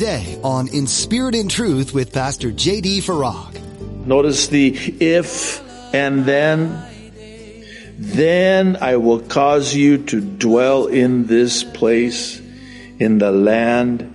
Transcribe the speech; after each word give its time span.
today 0.00 0.40
on 0.42 0.66
In 0.68 0.86
Spirit 0.86 1.34
and 1.34 1.50
Truth 1.50 1.92
with 1.92 2.10
Pastor 2.10 2.50
J.D. 2.50 3.02
Farag. 3.02 3.60
Notice 4.06 4.46
the 4.46 4.74
if 4.98 5.60
and 5.94 6.24
then. 6.24 6.86
Then 7.98 8.78
I 8.80 8.96
will 8.96 9.20
cause 9.20 9.74
you 9.74 9.98
to 10.06 10.22
dwell 10.22 10.86
in 10.86 11.26
this 11.26 11.64
place, 11.64 12.40
in 12.98 13.18
the 13.18 13.30
land 13.30 14.10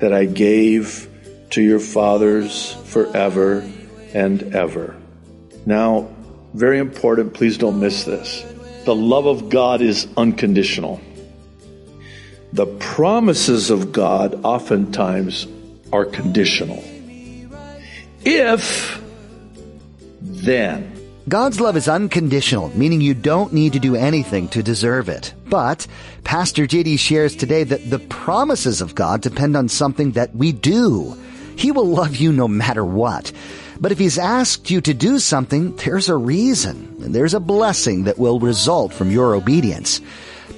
that 0.00 0.12
I 0.12 0.26
gave 0.26 1.08
to 1.52 1.62
your 1.62 1.80
fathers 1.80 2.74
forever 2.84 3.66
and 4.12 4.42
ever. 4.54 4.94
Now, 5.64 6.10
very 6.52 6.78
important, 6.78 7.32
please 7.32 7.56
don't 7.56 7.80
miss 7.80 8.04
this. 8.04 8.44
The 8.84 8.94
love 8.94 9.24
of 9.24 9.48
God 9.48 9.80
is 9.80 10.06
unconditional. 10.18 11.00
The 12.52 12.66
promises 12.66 13.70
of 13.70 13.92
God 13.92 14.44
oftentimes 14.44 15.46
are 15.92 16.04
conditional. 16.04 16.82
If, 18.24 19.00
then. 20.20 20.96
God's 21.28 21.60
love 21.60 21.76
is 21.76 21.86
unconditional, 21.86 22.76
meaning 22.76 23.00
you 23.00 23.14
don't 23.14 23.52
need 23.52 23.74
to 23.74 23.78
do 23.78 23.94
anything 23.94 24.48
to 24.48 24.62
deserve 24.62 25.08
it. 25.08 25.32
But 25.46 25.86
Pastor 26.24 26.66
JD 26.66 26.98
shares 26.98 27.36
today 27.36 27.62
that 27.64 27.88
the 27.88 28.00
promises 28.00 28.80
of 28.80 28.94
God 28.94 29.20
depend 29.20 29.56
on 29.56 29.68
something 29.68 30.12
that 30.12 30.34
we 30.34 30.50
do. 30.50 31.16
He 31.56 31.70
will 31.70 31.86
love 31.86 32.16
you 32.16 32.32
no 32.32 32.48
matter 32.48 32.84
what. 32.84 33.32
But 33.80 33.92
if 33.92 33.98
He's 33.98 34.18
asked 34.18 34.70
you 34.70 34.80
to 34.80 34.92
do 34.92 35.18
something, 35.18 35.76
there's 35.76 36.08
a 36.08 36.16
reason, 36.16 36.96
and 37.02 37.14
there's 37.14 37.34
a 37.34 37.40
blessing 37.40 38.04
that 38.04 38.18
will 38.18 38.40
result 38.40 38.92
from 38.92 39.10
your 39.10 39.34
obedience. 39.34 40.00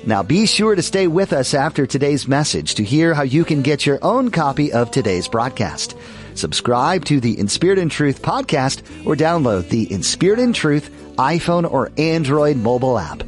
Now 0.06 0.23
be 0.23 0.46
sure 0.46 0.74
to 0.74 0.82
stay 0.82 1.07
with 1.07 1.32
us 1.32 1.54
after 1.54 1.87
today's 1.87 2.26
message 2.26 2.74
to 2.74 2.85
hear 2.85 3.15
how 3.15 3.23
you 3.23 3.45
can 3.45 3.62
get 3.62 3.87
your 3.87 3.98
own 4.02 4.30
copy 4.30 4.73
of 4.73 4.90
today's 4.90 5.29
broadcast. 5.29 5.96
Subscribe 6.35 7.04
to 7.07 7.21
the 7.21 7.38
In 7.38 7.48
Spirit 7.48 7.79
and 7.79 7.90
Truth 7.90 8.23
podcast 8.23 8.82
or 9.07 9.15
download 9.15 9.68
the 9.68 9.93
In 9.93 10.02
Spirit 10.02 10.38
and 10.38 10.54
Truth 10.54 10.90
iPhone 11.16 11.70
or 11.70 11.93
Android 11.98 12.57
mobile 12.57 12.98
app. 12.98 13.23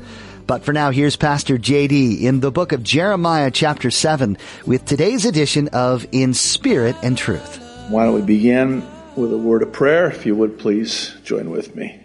But 0.46 0.64
for 0.64 0.72
now, 0.72 0.90
here's 0.90 1.16
Pastor 1.16 1.56
JD 1.56 2.22
in 2.22 2.40
the 2.40 2.50
book 2.50 2.72
of 2.72 2.82
Jeremiah 2.82 3.50
chapter 3.50 3.90
7 3.90 4.36
with 4.66 4.84
today's 4.84 5.24
edition 5.24 5.68
of 5.68 6.06
In 6.12 6.34
Spirit 6.34 6.96
and 7.02 7.16
Truth. 7.16 7.60
Why 7.88 8.04
don't 8.04 8.14
we 8.14 8.22
begin 8.22 8.86
with 9.16 9.32
a 9.32 9.38
word 9.38 9.62
of 9.62 9.72
prayer? 9.72 10.06
If 10.06 10.26
you 10.26 10.34
would 10.34 10.58
please 10.58 11.14
join 11.24 11.50
with 11.50 11.74
me. 11.74 12.00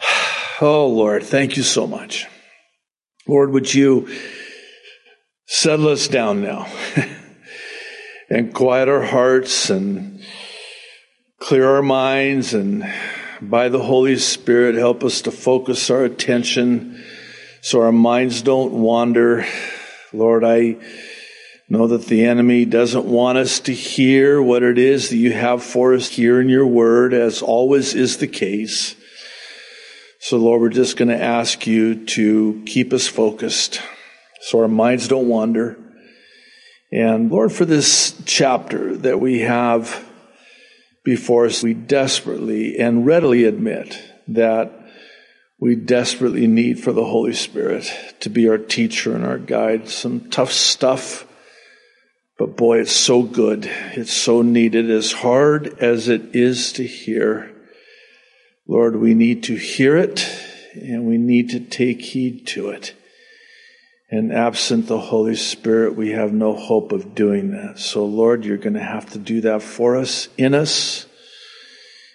Oh 0.60 0.88
Lord, 0.88 1.22
thank 1.22 1.56
you 1.56 1.62
so 1.62 1.86
much. 1.86 2.26
Lord, 3.28 3.50
would 3.50 3.74
you 3.74 4.08
settle 5.44 5.88
us 5.88 6.08
down 6.08 6.42
now 6.42 6.66
and 8.30 8.54
quiet 8.54 8.88
our 8.88 9.02
hearts 9.02 9.68
and 9.68 10.22
clear 11.38 11.68
our 11.68 11.82
minds 11.82 12.54
and 12.54 12.90
by 13.42 13.68
the 13.68 13.82
Holy 13.82 14.16
Spirit 14.16 14.76
help 14.76 15.04
us 15.04 15.20
to 15.22 15.30
focus 15.30 15.90
our 15.90 16.04
attention 16.04 17.04
so 17.60 17.82
our 17.82 17.92
minds 17.92 18.40
don't 18.40 18.72
wander. 18.72 19.44
Lord, 20.14 20.42
I 20.42 20.76
know 21.68 21.86
that 21.88 22.06
the 22.06 22.24
enemy 22.24 22.64
doesn't 22.64 23.04
want 23.04 23.36
us 23.36 23.60
to 23.60 23.74
hear 23.74 24.40
what 24.40 24.62
it 24.62 24.78
is 24.78 25.10
that 25.10 25.16
you 25.16 25.34
have 25.34 25.62
for 25.62 25.92
us 25.92 26.08
here 26.08 26.40
in 26.40 26.48
your 26.48 26.66
word, 26.66 27.12
as 27.12 27.42
always 27.42 27.94
is 27.94 28.16
the 28.16 28.26
case. 28.26 28.94
So, 30.20 30.36
Lord, 30.36 30.60
we're 30.60 30.68
just 30.70 30.96
going 30.96 31.10
to 31.10 31.22
ask 31.22 31.66
you 31.66 32.04
to 32.06 32.62
keep 32.66 32.92
us 32.92 33.06
focused 33.06 33.80
so 34.40 34.60
our 34.60 34.68
minds 34.68 35.06
don't 35.06 35.28
wander. 35.28 35.78
And 36.90 37.30
Lord, 37.30 37.52
for 37.52 37.64
this 37.64 38.20
chapter 38.24 38.96
that 38.96 39.20
we 39.20 39.40
have 39.40 40.04
before 41.04 41.46
us, 41.46 41.62
we 41.62 41.72
desperately 41.72 42.78
and 42.78 43.06
readily 43.06 43.44
admit 43.44 43.96
that 44.26 44.72
we 45.60 45.76
desperately 45.76 46.46
need 46.46 46.80
for 46.80 46.92
the 46.92 47.04
Holy 47.04 47.32
Spirit 47.32 47.92
to 48.20 48.28
be 48.28 48.48
our 48.48 48.58
teacher 48.58 49.14
and 49.14 49.24
our 49.24 49.38
guide. 49.38 49.88
Some 49.88 50.30
tough 50.30 50.52
stuff, 50.52 51.26
but 52.38 52.56
boy, 52.56 52.80
it's 52.80 52.92
so 52.92 53.22
good. 53.22 53.66
It's 53.94 54.12
so 54.12 54.42
needed, 54.42 54.90
as 54.90 55.12
hard 55.12 55.78
as 55.78 56.08
it 56.08 56.34
is 56.34 56.72
to 56.74 56.86
hear. 56.86 57.54
Lord, 58.68 58.96
we 58.96 59.14
need 59.14 59.44
to 59.44 59.56
hear 59.56 59.96
it 59.96 60.28
and 60.74 61.06
we 61.06 61.16
need 61.16 61.50
to 61.50 61.60
take 61.60 62.02
heed 62.02 62.46
to 62.48 62.68
it. 62.68 62.94
And 64.10 64.32
absent 64.32 64.86
the 64.86 65.00
Holy 65.00 65.36
Spirit, 65.36 65.96
we 65.96 66.10
have 66.10 66.32
no 66.32 66.54
hope 66.54 66.92
of 66.92 67.14
doing 67.14 67.50
that. 67.50 67.78
So, 67.78 68.04
Lord, 68.04 68.44
you're 68.44 68.58
going 68.58 68.74
to 68.74 68.82
have 68.82 69.10
to 69.12 69.18
do 69.18 69.40
that 69.42 69.62
for 69.62 69.96
us, 69.96 70.28
in 70.36 70.54
us, 70.54 71.06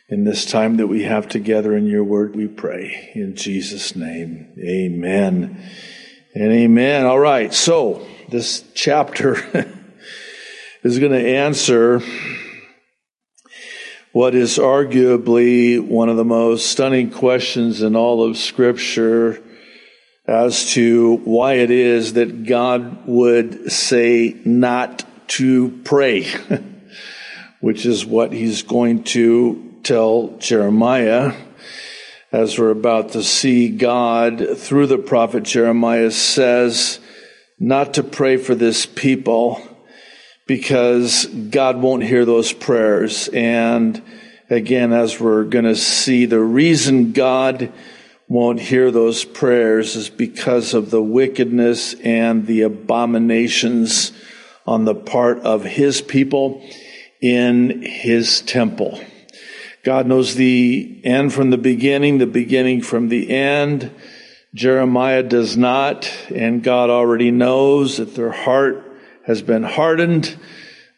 in 0.09 0.23
this 0.23 0.45
time 0.45 0.77
that 0.77 0.87
we 0.87 1.03
have 1.03 1.27
together 1.27 1.75
in 1.75 1.87
your 1.87 2.03
word, 2.03 2.35
we 2.35 2.47
pray. 2.47 3.11
In 3.15 3.35
Jesus' 3.35 3.95
name, 3.95 4.53
amen 4.59 5.59
and 6.35 6.51
amen. 6.51 7.05
All 7.05 7.19
right, 7.19 7.53
so 7.53 8.05
this 8.29 8.63
chapter 8.73 9.35
is 10.83 10.99
going 10.99 11.11
to 11.11 11.27
answer 11.27 12.01
what 14.13 14.35
is 14.35 14.59
arguably 14.59 15.79
one 15.81 16.07
of 16.07 16.17
the 16.17 16.23
most 16.23 16.67
stunning 16.67 17.09
questions 17.09 17.81
in 17.81 17.95
all 17.95 18.23
of 18.23 18.37
Scripture 18.37 19.41
as 20.27 20.71
to 20.73 21.15
why 21.25 21.53
it 21.53 21.71
is 21.71 22.13
that 22.13 22.45
God 22.45 23.07
would 23.07 23.71
say 23.71 24.39
not 24.45 25.03
to 25.29 25.71
pray, 25.83 26.27
which 27.59 27.87
is 27.87 28.05
what 28.05 28.31
he's 28.31 28.61
going 28.61 29.03
to 29.03 29.79
tell 29.81 30.37
Jeremiah. 30.37 31.33
As 32.31 32.59
we're 32.59 32.69
about 32.69 33.13
to 33.13 33.23
see, 33.23 33.69
God, 33.69 34.57
through 34.57 34.87
the 34.87 34.99
prophet 34.99 35.41
Jeremiah, 35.41 36.11
says 36.11 36.99
not 37.59 37.95
to 37.95 38.03
pray 38.03 38.37
for 38.37 38.53
this 38.53 38.85
people 38.85 39.59
because 40.45 41.25
God 41.25 41.81
won't 41.81 42.03
hear 42.03 42.25
those 42.25 42.51
prayers. 42.51 43.29
And 43.29 44.01
again, 44.49 44.93
as 44.93 45.19
we're 45.19 45.45
going 45.45 45.65
to 45.65 45.75
see, 45.75 46.25
the 46.25 46.39
reason 46.39 47.13
God 47.13 47.71
won't 48.27 48.59
hear 48.59 48.91
those 48.91 49.23
prayers 49.23 49.95
is 49.95 50.09
because 50.09 50.73
of 50.73 50.89
the 50.89 51.01
wickedness 51.01 51.93
and 51.95 52.47
the 52.47 52.61
abominations 52.61 54.11
on 54.65 54.85
the 54.85 54.95
part 54.95 55.39
of 55.39 55.63
his 55.63 56.01
people 56.01 56.65
in 57.21 57.81
his 57.81 58.41
temple. 58.41 58.99
God 59.83 60.07
knows 60.07 60.35
the 60.35 61.01
end 61.03 61.33
from 61.33 61.49
the 61.49 61.57
beginning, 61.57 62.17
the 62.17 62.25
beginning 62.25 62.81
from 62.81 63.09
the 63.09 63.29
end. 63.29 63.91
Jeremiah 64.53 65.23
does 65.23 65.57
not, 65.57 66.11
and 66.29 66.63
God 66.63 66.89
already 66.89 67.31
knows 67.31 67.97
that 67.97 68.15
their 68.15 68.31
heart 68.31 68.82
has 69.25 69.41
been 69.41 69.63
hardened, 69.63 70.37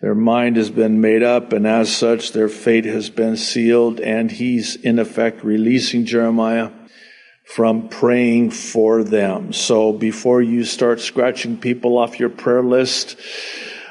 their 0.02 0.16
mind 0.16 0.58
has 0.58 0.70
been 0.70 1.02
made 1.02 1.24
up, 1.24 1.54
and 1.54 1.66
as 1.66 1.96
such, 1.96 2.32
their 2.32 2.50
fate 2.50 2.86
has 2.86 3.10
been 3.10 3.38
sealed. 3.38 4.00
And 4.00 4.30
he's, 4.32 4.76
in 4.76 5.00
effect, 5.00 5.44
releasing 5.44 6.06
Jeremiah 6.06 6.72
from 7.46 7.90
praying 7.90 8.52
for 8.52 9.04
them. 9.04 9.54
So 9.54 9.94
before 9.94 10.42
you 10.42 10.64
start 10.64 11.00
scratching 11.00 11.58
people 11.58 11.98
off 11.98 12.20
your 12.20 12.30
prayer 12.30 12.64
list, 12.64 13.18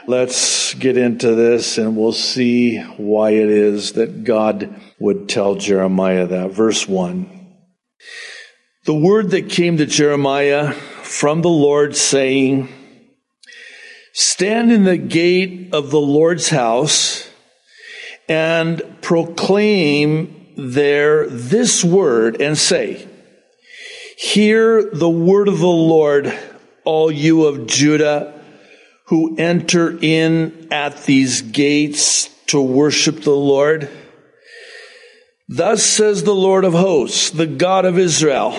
let's 0.07 0.75
get 0.75 0.97
into 0.97 1.35
this 1.35 1.79
and 1.79 1.97
we'll 1.97 2.13
see 2.13 2.79
why 2.79 3.31
it 3.31 3.49
is 3.49 3.93
that 3.93 4.25
God 4.25 4.81
would 4.99 5.29
tell 5.29 5.55
Jeremiah 5.55 6.27
that. 6.27 6.51
Verse 6.51 6.89
1. 6.89 7.31
The 8.85 8.95
word 8.95 9.31
that 9.31 9.49
came 9.49 9.79
to 9.79 9.87
Jeremiah 9.87 10.73
from 10.73 11.41
the 11.41 11.49
Lord 11.49 11.97
saying, 11.97 12.69
Stand 14.17 14.71
in 14.71 14.85
the 14.85 14.97
gate 14.97 15.71
of 15.75 15.91
the 15.91 16.01
Lord's 16.01 16.49
house 16.49 17.29
and 18.29 18.81
proclaim 19.03 20.53
there 20.57 21.29
this 21.29 21.83
word 21.83 22.41
and 22.41 22.57
say, 22.57 23.09
Hear 24.17 24.89
the 24.89 25.11
word 25.11 25.49
of 25.49 25.59
the 25.59 25.67
Lord, 25.67 26.33
all 26.85 27.11
you 27.11 27.47
of 27.47 27.67
Judah 27.67 28.41
who 29.07 29.37
enter 29.37 29.99
in 30.01 30.69
at 30.71 31.03
these 31.07 31.43
gates 31.43 32.29
to 32.47 32.63
worship 32.63 33.23
the 33.23 33.35
Lord. 33.35 33.91
Thus 35.49 35.83
says 35.83 36.23
the 36.23 36.37
Lord 36.37 36.65
of 36.65 36.73
hosts, 36.73 37.31
the 37.31 37.49
God 37.49 37.85
of 37.85 37.99
Israel, 37.99 38.57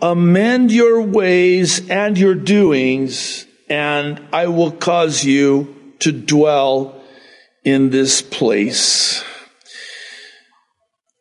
amend 0.00 0.72
your 0.72 1.00
ways 1.00 1.88
and 1.88 2.18
your 2.18 2.34
doings 2.34 3.46
and 3.70 4.20
I 4.32 4.48
will 4.48 4.72
cause 4.72 5.24
you 5.24 5.94
to 6.00 6.10
dwell 6.10 7.00
in 7.64 7.90
this 7.90 8.20
place. 8.20 9.24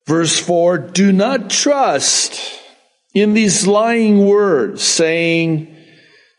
Verse 0.07 0.37
4 0.39 0.79
Do 0.79 1.11
not 1.11 1.51
trust 1.51 2.59
in 3.13 3.35
these 3.35 3.67
lying 3.67 4.25
words, 4.25 4.81
saying, 4.83 5.75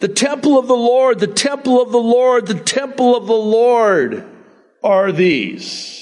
The 0.00 0.08
temple 0.08 0.58
of 0.58 0.66
the 0.66 0.74
Lord, 0.74 1.20
the 1.20 1.28
temple 1.28 1.80
of 1.80 1.92
the 1.92 1.98
Lord, 1.98 2.48
the 2.48 2.54
temple 2.54 3.16
of 3.16 3.28
the 3.28 3.32
Lord 3.32 4.26
are 4.82 5.12
these. 5.12 5.96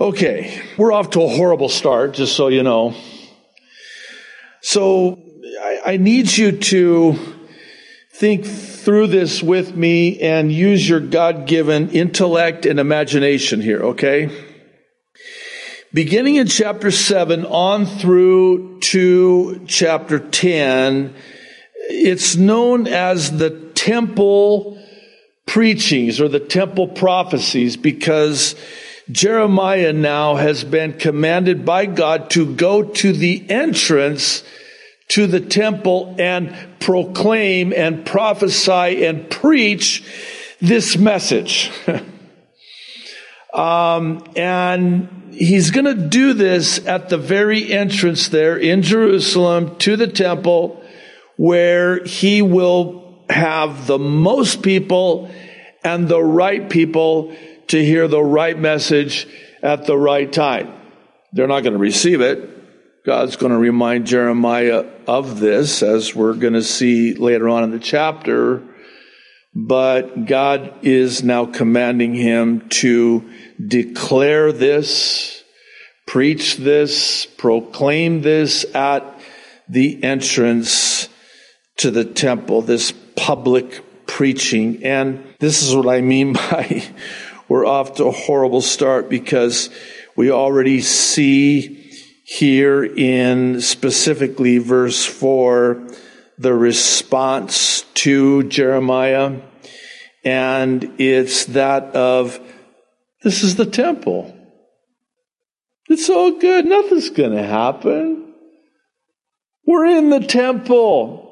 Okay, 0.00 0.60
we're 0.76 0.92
off 0.92 1.10
to 1.10 1.22
a 1.22 1.28
horrible 1.28 1.68
start, 1.68 2.14
just 2.14 2.34
so 2.34 2.48
you 2.48 2.62
know. 2.62 2.94
So 4.62 5.20
I, 5.60 5.80
I 5.86 5.96
need 5.96 6.36
you 6.36 6.52
to 6.52 7.37
think 8.18 8.44
through 8.44 9.06
this 9.06 9.40
with 9.44 9.76
me 9.76 10.18
and 10.18 10.50
use 10.50 10.88
your 10.88 10.98
God 10.98 11.46
given 11.46 11.90
intellect 11.90 12.66
and 12.66 12.80
imagination 12.80 13.60
here, 13.60 13.80
okay? 13.80 14.28
Beginning 15.94 16.34
in 16.34 16.48
chapter 16.48 16.90
7 16.90 17.46
on 17.46 17.86
through 17.86 18.80
to 18.80 19.64
chapter 19.68 20.18
10, 20.18 21.14
it's 21.90 22.34
known 22.34 22.88
as 22.88 23.38
the 23.38 23.50
temple 23.76 24.82
preachings 25.46 26.20
or 26.20 26.26
the 26.26 26.40
temple 26.40 26.88
prophecies 26.88 27.76
because 27.76 28.56
Jeremiah 29.12 29.92
now 29.92 30.34
has 30.34 30.64
been 30.64 30.94
commanded 30.94 31.64
by 31.64 31.86
God 31.86 32.30
to 32.30 32.52
go 32.52 32.82
to 32.82 33.12
the 33.12 33.48
entrance 33.48 34.42
to 35.08 35.26
the 35.26 35.40
temple 35.40 36.14
and 36.18 36.54
proclaim 36.80 37.72
and 37.72 38.04
prophesy 38.04 39.04
and 39.04 39.30
preach 39.30 40.04
this 40.60 40.96
message. 40.96 41.70
um, 43.54 44.24
and 44.36 45.08
he's 45.32 45.70
going 45.70 45.84
to 45.84 46.08
do 46.08 46.34
this 46.34 46.84
at 46.86 47.08
the 47.08 47.18
very 47.18 47.72
entrance 47.72 48.28
there 48.28 48.56
in 48.56 48.82
Jerusalem 48.82 49.76
to 49.78 49.96
the 49.96 50.08
temple 50.08 50.82
where 51.36 52.04
he 52.04 52.42
will 52.42 53.22
have 53.30 53.86
the 53.86 53.98
most 53.98 54.62
people 54.62 55.30
and 55.84 56.08
the 56.08 56.22
right 56.22 56.68
people 56.68 57.34
to 57.68 57.84
hear 57.84 58.08
the 58.08 58.22
right 58.22 58.58
message 58.58 59.28
at 59.62 59.86
the 59.86 59.96
right 59.96 60.32
time. 60.32 60.72
They're 61.32 61.46
not 61.46 61.62
going 61.62 61.74
to 61.74 61.78
receive 61.78 62.20
it. 62.20 62.57
God's 63.08 63.36
going 63.36 63.52
to 63.52 63.58
remind 63.58 64.06
Jeremiah 64.06 64.84
of 65.06 65.40
this, 65.40 65.82
as 65.82 66.14
we're 66.14 66.34
going 66.34 66.52
to 66.52 66.62
see 66.62 67.14
later 67.14 67.48
on 67.48 67.64
in 67.64 67.70
the 67.70 67.78
chapter. 67.78 68.62
But 69.54 70.26
God 70.26 70.80
is 70.82 71.22
now 71.22 71.46
commanding 71.46 72.12
him 72.12 72.68
to 72.68 73.26
declare 73.66 74.52
this, 74.52 75.42
preach 76.06 76.58
this, 76.58 77.24
proclaim 77.24 78.20
this 78.20 78.66
at 78.74 79.18
the 79.70 80.04
entrance 80.04 81.08
to 81.78 81.90
the 81.90 82.04
temple, 82.04 82.60
this 82.60 82.92
public 83.16 84.06
preaching. 84.06 84.84
And 84.84 85.24
this 85.38 85.62
is 85.62 85.74
what 85.74 85.88
I 85.88 86.02
mean 86.02 86.32
by 86.34 86.84
we're 87.48 87.64
off 87.64 87.94
to 87.94 88.04
a 88.04 88.12
horrible 88.12 88.60
start 88.60 89.08
because 89.08 89.70
we 90.14 90.30
already 90.30 90.82
see 90.82 91.77
here 92.30 92.84
in 92.84 93.58
specifically 93.58 94.58
verse 94.58 95.02
4 95.06 95.82
the 96.36 96.52
response 96.52 97.82
to 97.94 98.42
Jeremiah, 98.44 99.40
and 100.22 101.00
it's 101.00 101.46
that 101.46 101.84
of 101.96 102.38
this 103.22 103.42
is 103.42 103.56
the 103.56 103.64
temple. 103.64 104.36
It's 105.88 106.10
all 106.10 106.32
good. 106.32 106.66
Nothing's 106.66 107.08
going 107.08 107.32
to 107.32 107.42
happen. 107.42 108.34
We're 109.66 109.86
in 109.86 110.10
the 110.10 110.20
temple. 110.20 111.24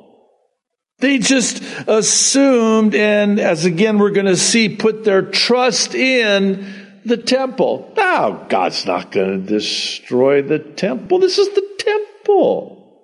They 1.01 1.19
just 1.19 1.63
assumed, 1.87 2.95
and 2.95 3.39
as 3.39 3.67
again 3.67 3.99
we're 3.99 4.11
going 4.11 4.27
to 4.27 4.37
see, 4.37 4.75
put 4.75 5.05
their 5.05 5.23
trust 5.23 5.95
in 5.95 6.86
the 7.07 7.17
temple. 7.17 7.93
Now, 7.97 8.47
God's 8.49 8.85
not 8.85 9.13
going 9.13 9.41
to 9.41 9.47
destroy 9.49 10.43
the 10.43 10.59
temple. 10.59 11.21
This 11.21 11.39
is 11.39 11.49
the 11.55 11.67
temple. 11.79 13.01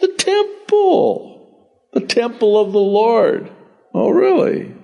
The 0.00 0.08
temple. 0.08 1.68
The 1.92 2.00
temple 2.00 2.58
of 2.58 2.72
the 2.72 2.78
Lord. 2.78 3.50
Oh, 3.92 4.08
really? 4.08 4.74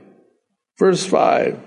Verse 0.79 1.05
5. 1.05 1.59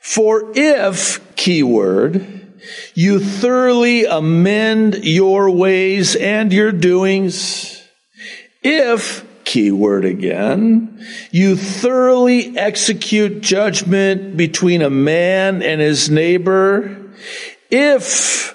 For 0.00 0.52
if, 0.54 1.34
keyword, 1.34 2.60
you 2.94 3.18
thoroughly 3.18 4.04
amend 4.04 5.04
your 5.04 5.50
ways 5.50 6.14
and 6.14 6.52
your 6.52 6.70
doings, 6.70 7.82
if, 8.62 9.26
keyword 9.50 10.04
again, 10.04 11.04
you 11.32 11.56
thoroughly 11.56 12.56
execute 12.56 13.40
judgment 13.40 14.36
between 14.36 14.80
a 14.80 14.88
man 14.88 15.60
and 15.60 15.80
his 15.80 16.08
neighbor, 16.08 16.96
if, 17.68 18.54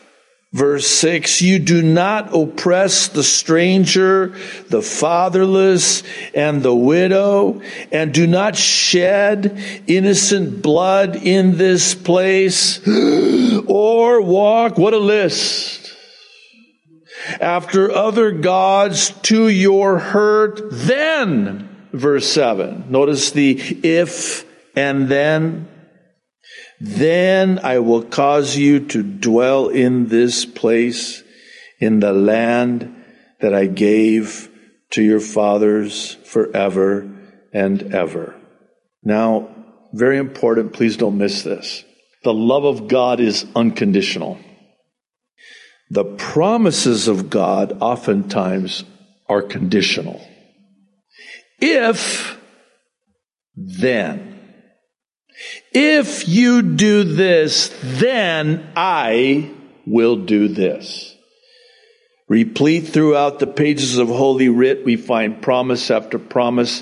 verse 0.53 0.87
6, 0.87 1.41
you 1.41 1.59
do 1.59 1.81
not 1.81 2.33
oppress 2.33 3.09
the 3.09 3.25
stranger, 3.25 4.37
the 4.69 4.81
fatherless, 4.81 6.01
and 6.33 6.63
the 6.63 6.73
widow, 6.73 7.61
and 7.91 8.13
do 8.13 8.25
not 8.25 8.55
shed 8.55 9.61
innocent 9.87 10.61
blood 10.61 11.17
in 11.17 11.57
this 11.57 11.93
place, 11.93 12.79
or 13.67 14.21
walk, 14.21 14.77
what 14.77 14.93
a 14.93 14.97
list 14.97 15.84
after 17.39 17.91
other 17.91 18.31
gods 18.31 19.11
to 19.23 19.47
your 19.47 19.99
hurt, 19.99 20.61
then, 20.71 21.87
verse 21.93 22.27
7. 22.27 22.85
Notice 22.89 23.31
the 23.31 23.59
if 23.83 24.45
and 24.75 25.07
then. 25.07 25.67
Then 26.79 27.59
I 27.59 27.79
will 27.79 28.03
cause 28.03 28.57
you 28.57 28.87
to 28.87 29.01
dwell 29.01 29.69
in 29.69 30.07
this 30.07 30.45
place, 30.45 31.23
in 31.79 31.99
the 31.99 32.13
land 32.13 33.03
that 33.39 33.53
I 33.53 33.67
gave 33.67 34.49
to 34.91 35.01
your 35.01 35.19
fathers 35.19 36.15
forever 36.25 37.09
and 37.53 37.93
ever. 37.93 38.35
Now, 39.03 39.49
very 39.93 40.17
important, 40.17 40.73
please 40.73 40.97
don't 40.97 41.17
miss 41.17 41.43
this. 41.43 41.83
The 42.23 42.33
love 42.33 42.65
of 42.65 42.87
God 42.87 43.19
is 43.19 43.45
unconditional. 43.55 44.39
The 45.89 46.03
promises 46.03 47.07
of 47.07 47.29
God 47.29 47.77
oftentimes 47.81 48.83
are 49.27 49.41
conditional. 49.41 50.25
If, 51.59 52.39
then. 53.55 54.39
If 55.71 56.27
you 56.27 56.61
do 56.61 57.03
this, 57.03 57.75
then 57.81 58.71
I 58.75 59.51
will 59.85 60.15
do 60.15 60.47
this. 60.47 61.15
Replete 62.27 62.87
throughout 62.87 63.39
the 63.39 63.47
pages 63.47 63.97
of 63.97 64.07
Holy 64.07 64.49
Writ, 64.49 64.83
we 64.83 64.95
find 64.95 65.41
promise 65.41 65.91
after 65.91 66.17
promise 66.17 66.81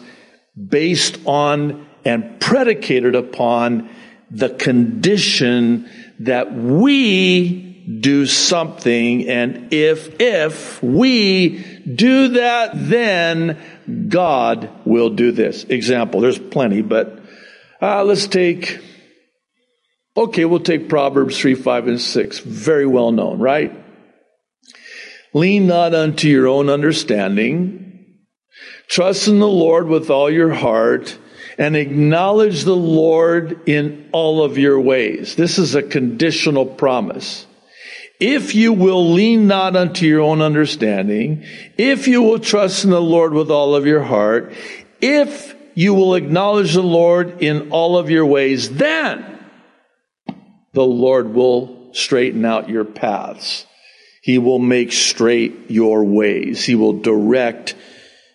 based 0.55 1.19
on 1.25 1.88
and 2.05 2.39
predicated 2.39 3.15
upon 3.15 3.89
the 4.33 4.49
condition 4.49 5.87
that 6.19 6.53
we 6.53 7.85
do 7.99 8.25
something, 8.25 9.27
and 9.29 9.71
if, 9.71 10.19
if 10.19 10.81
we 10.81 11.59
do 11.85 12.29
that, 12.29 12.71
then 12.73 13.61
God 14.09 14.69
will 14.85 15.11
do 15.11 15.31
this. 15.31 15.65
Example, 15.65 16.21
there's 16.21 16.39
plenty, 16.39 16.81
but 16.81 17.19
uh, 17.79 18.03
let's 18.03 18.25
take, 18.25 18.79
okay, 20.17 20.45
we'll 20.45 20.61
take 20.61 20.89
Proverbs 20.89 21.37
3, 21.37 21.53
5, 21.53 21.87
and 21.87 22.01
6. 22.01 22.39
Very 22.39 22.87
well 22.87 23.11
known, 23.11 23.39
right? 23.39 23.71
Lean 25.33 25.67
not 25.67 25.93
unto 25.93 26.27
your 26.27 26.47
own 26.47 26.69
understanding. 26.69 28.17
Trust 28.87 29.27
in 29.27 29.39
the 29.39 29.47
Lord 29.47 29.87
with 29.87 30.09
all 30.09 30.29
your 30.29 30.53
heart 30.53 31.17
and 31.57 31.75
acknowledge 31.75 32.63
the 32.63 32.75
Lord 32.75 33.67
in 33.67 34.10
all 34.12 34.43
of 34.43 34.57
your 34.57 34.79
ways. 34.79 35.36
This 35.36 35.57
is 35.60 35.75
a 35.75 35.83
conditional 35.83 36.65
promise 36.65 37.45
if 38.24 38.55
you 38.55 38.72
will 38.72 39.12
lean 39.12 39.48
not 39.48 39.75
unto 39.75 40.05
your 40.05 40.22
own 40.22 40.41
understanding, 40.41 41.43
if 41.77 42.07
you 42.07 42.22
will 42.22 42.39
trust 42.39 42.86
in 42.86 42.89
the 42.89 43.01
Lord 43.01 43.33
with 43.33 43.51
all 43.51 43.75
of 43.75 43.86
your 43.86 44.01
heart, 44.01 44.53
if 45.01 45.53
you 45.75 45.93
will 45.93 46.15
acknowledge 46.15 46.74
the 46.74 46.81
Lord 46.81 47.41
in 47.41 47.72
all 47.72 47.98
of 47.98 48.10
your 48.10 48.25
ways, 48.25 48.69
then 48.69 49.39
the 50.72 50.86
Lord 50.86 51.33
will 51.33 51.93
straighten 51.93 52.45
out 52.45 52.69
your 52.69 52.86
paths. 52.86 53.65
He 54.22 54.38
will 54.38 54.60
make 54.60 54.93
straight 54.93 55.69
your 55.69 56.05
ways. 56.05 56.63
He 56.63 56.75
will 56.75 57.01
direct 57.01 57.75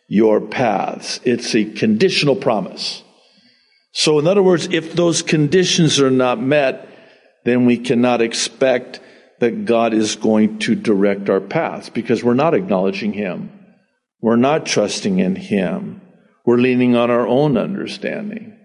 your 0.06 0.42
paths. 0.42 1.18
It's 1.24 1.54
a 1.54 1.64
conditional 1.64 2.36
promise. 2.36 3.02
So, 3.92 4.18
in 4.18 4.26
other 4.26 4.42
words, 4.42 4.68
if 4.70 4.92
those 4.92 5.22
conditions 5.22 6.00
are 6.00 6.10
not 6.10 6.40
met, 6.40 6.88
then 7.44 7.64
we 7.66 7.78
cannot 7.78 8.20
expect 8.20 9.00
that 9.40 9.64
God 9.64 9.94
is 9.94 10.16
going 10.16 10.58
to 10.60 10.74
direct 10.74 11.30
our 11.30 11.40
paths 11.40 11.88
because 11.88 12.22
we're 12.22 12.34
not 12.34 12.54
acknowledging 12.54 13.12
Him. 13.12 13.50
We're 14.20 14.36
not 14.36 14.66
trusting 14.66 15.18
in 15.18 15.36
Him. 15.36 16.00
We're 16.44 16.58
leaning 16.58 16.96
on 16.96 17.10
our 17.10 17.26
own 17.26 17.56
understanding. 17.56 18.56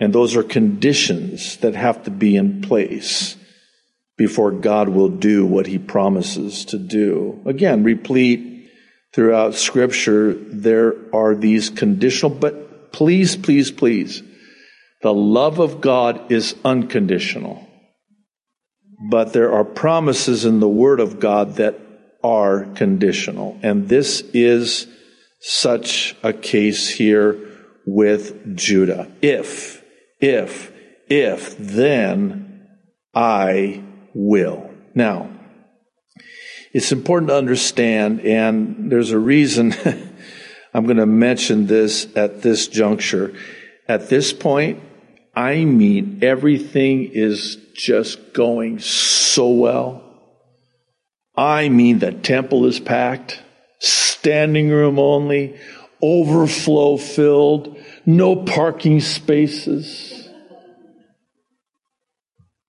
And 0.00 0.12
those 0.12 0.36
are 0.36 0.42
conditions 0.42 1.58
that 1.58 1.74
have 1.74 2.04
to 2.04 2.10
be 2.10 2.36
in 2.36 2.60
place 2.60 3.36
before 4.16 4.50
God 4.50 4.88
will 4.88 5.08
do 5.08 5.46
what 5.46 5.66
He 5.66 5.78
promises 5.78 6.64
to 6.66 6.78
do. 6.78 7.42
Again, 7.46 7.84
replete 7.84 8.70
throughout 9.14 9.54
Scripture, 9.54 10.34
there 10.34 10.94
are 11.14 11.34
these 11.34 11.70
conditional, 11.70 12.30
but 12.30 12.92
please, 12.92 13.36
please, 13.36 13.70
please, 13.70 14.22
the 15.04 15.12
love 15.12 15.58
of 15.58 15.82
God 15.82 16.32
is 16.32 16.56
unconditional. 16.64 17.68
But 19.10 19.34
there 19.34 19.52
are 19.52 19.62
promises 19.62 20.46
in 20.46 20.60
the 20.60 20.68
Word 20.68 20.98
of 20.98 21.20
God 21.20 21.56
that 21.56 21.78
are 22.22 22.64
conditional. 22.74 23.58
And 23.62 23.86
this 23.86 24.22
is 24.32 24.86
such 25.40 26.16
a 26.22 26.32
case 26.32 26.88
here 26.88 27.38
with 27.86 28.56
Judah. 28.56 29.12
If, 29.20 29.84
if, 30.22 30.72
if, 31.10 31.54
then 31.58 32.66
I 33.14 33.84
will. 34.14 34.70
Now, 34.94 35.28
it's 36.72 36.92
important 36.92 37.28
to 37.28 37.36
understand, 37.36 38.22
and 38.22 38.90
there's 38.90 39.10
a 39.10 39.18
reason 39.18 39.74
I'm 40.72 40.86
going 40.86 40.96
to 40.96 41.04
mention 41.04 41.66
this 41.66 42.08
at 42.16 42.40
this 42.40 42.68
juncture. 42.68 43.34
At 43.86 44.08
this 44.08 44.32
point, 44.32 44.80
I 45.36 45.64
mean, 45.64 46.20
everything 46.22 47.10
is 47.12 47.56
just 47.74 48.32
going 48.32 48.78
so 48.78 49.48
well. 49.48 50.02
I 51.36 51.68
mean, 51.68 51.98
the 51.98 52.12
temple 52.12 52.66
is 52.66 52.78
packed, 52.78 53.42
standing 53.80 54.70
room 54.70 55.00
only, 55.00 55.58
overflow 56.00 56.96
filled, 56.96 57.76
no 58.06 58.36
parking 58.36 59.00
spaces, 59.00 60.28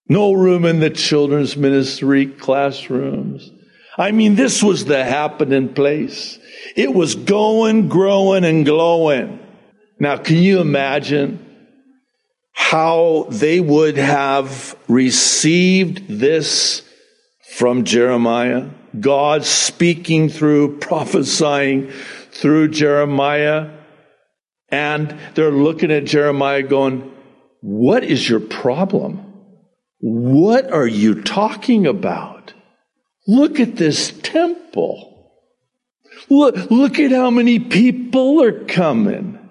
no 0.08 0.34
room 0.34 0.66
in 0.66 0.80
the 0.80 0.90
children's 0.90 1.56
ministry 1.56 2.26
classrooms. 2.26 3.52
I 3.98 4.12
mean, 4.12 4.36
this 4.36 4.64
was 4.64 4.86
the 4.86 5.04
happening 5.04 5.74
place. 5.74 6.40
It 6.76 6.94
was 6.94 7.16
going, 7.16 7.88
growing, 7.88 8.44
and 8.44 8.66
glowing. 8.66 9.40
Now, 10.00 10.18
can 10.18 10.38
you 10.38 10.60
imagine 10.60 11.45
how 12.70 13.28
they 13.30 13.60
would 13.60 13.96
have 13.96 14.76
received 14.88 16.08
this 16.08 16.82
from 17.52 17.84
Jeremiah, 17.84 18.70
God 19.00 19.46
speaking 19.46 20.30
through, 20.30 20.80
prophesying 20.80 21.92
through 22.32 22.70
Jeremiah. 22.70 23.70
And 24.70 25.16
they're 25.36 25.52
looking 25.52 25.92
at 25.92 26.06
Jeremiah 26.06 26.64
going, 26.64 27.12
What 27.62 28.04
is 28.04 28.28
your 28.28 28.40
problem? 28.40 29.32
What 30.00 30.72
are 30.72 30.88
you 30.88 31.22
talking 31.22 31.86
about? 31.86 32.56
Look 33.28 33.60
at 33.60 33.76
this 33.76 34.12
temple. 34.24 35.32
Look, 36.30 36.72
look 36.72 36.98
at 36.98 37.12
how 37.12 37.30
many 37.30 37.60
people 37.60 38.42
are 38.42 38.66
coming. 38.66 39.45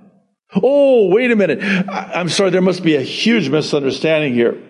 Oh, 0.63 1.09
wait 1.09 1.31
a 1.31 1.37
minute. 1.37 1.61
I'm 1.63 2.29
sorry, 2.29 2.51
there 2.51 2.63
must 2.63 2.83
be 2.83 2.97
a 2.97 3.03
huge 3.03 3.49
misunderstanding 3.49 4.35
here. 4.35 4.61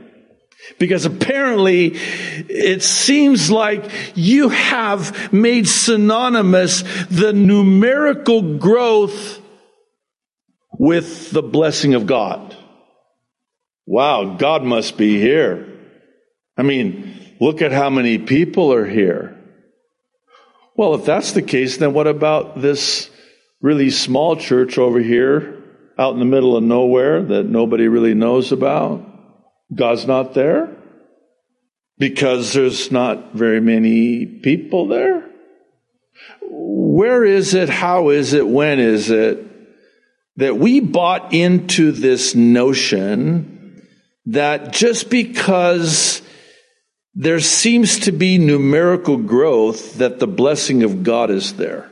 Because 0.78 1.04
apparently 1.04 1.96
it 2.48 2.82
seems 2.82 3.50
like 3.50 3.90
you 4.14 4.48
have 4.48 5.32
made 5.32 5.68
synonymous 5.68 6.82
the 7.10 7.32
numerical 7.32 8.56
growth 8.56 9.40
with 10.78 11.30
the 11.30 11.42
blessing 11.42 11.94
of 11.94 12.06
God. 12.06 12.56
Wow, 13.86 14.36
God 14.36 14.62
must 14.62 14.96
be 14.96 15.20
here. 15.20 15.68
I 16.56 16.62
mean, 16.62 17.36
look 17.40 17.60
at 17.60 17.72
how 17.72 17.90
many 17.90 18.16
people 18.16 18.72
are 18.72 18.86
here. 18.86 19.38
Well, 20.76 20.94
if 20.94 21.04
that's 21.04 21.32
the 21.32 21.42
case, 21.42 21.76
then 21.76 21.92
what 21.92 22.06
about 22.06 22.60
this 22.60 23.10
really 23.60 23.90
small 23.90 24.36
church 24.36 24.78
over 24.78 24.98
here 24.98 25.53
out 25.98 26.14
in 26.14 26.18
the 26.18 26.24
middle 26.24 26.56
of 26.56 26.62
nowhere 26.62 27.22
that 27.22 27.44
nobody 27.44 27.88
really 27.88 28.14
knows 28.14 28.52
about? 28.52 29.04
God's 29.74 30.06
not 30.06 30.34
there 30.34 30.76
because 31.98 32.52
there's 32.52 32.90
not 32.90 33.34
very 33.34 33.60
many 33.60 34.26
people 34.26 34.88
there. 34.88 35.30
Where 36.42 37.24
is 37.24 37.54
it? 37.54 37.68
How 37.68 38.10
is 38.10 38.32
it? 38.32 38.46
When 38.46 38.78
is 38.78 39.10
it 39.10 39.44
that 40.36 40.56
we 40.56 40.80
bought 40.80 41.32
into 41.32 41.92
this 41.92 42.34
notion 42.34 43.86
that 44.26 44.72
just 44.72 45.10
because 45.10 46.22
there 47.14 47.40
seems 47.40 48.00
to 48.00 48.12
be 48.12 48.38
numerical 48.38 49.16
growth 49.16 49.98
that 49.98 50.18
the 50.18 50.26
blessing 50.26 50.82
of 50.82 51.02
God 51.02 51.30
is 51.30 51.54
there? 51.54 51.90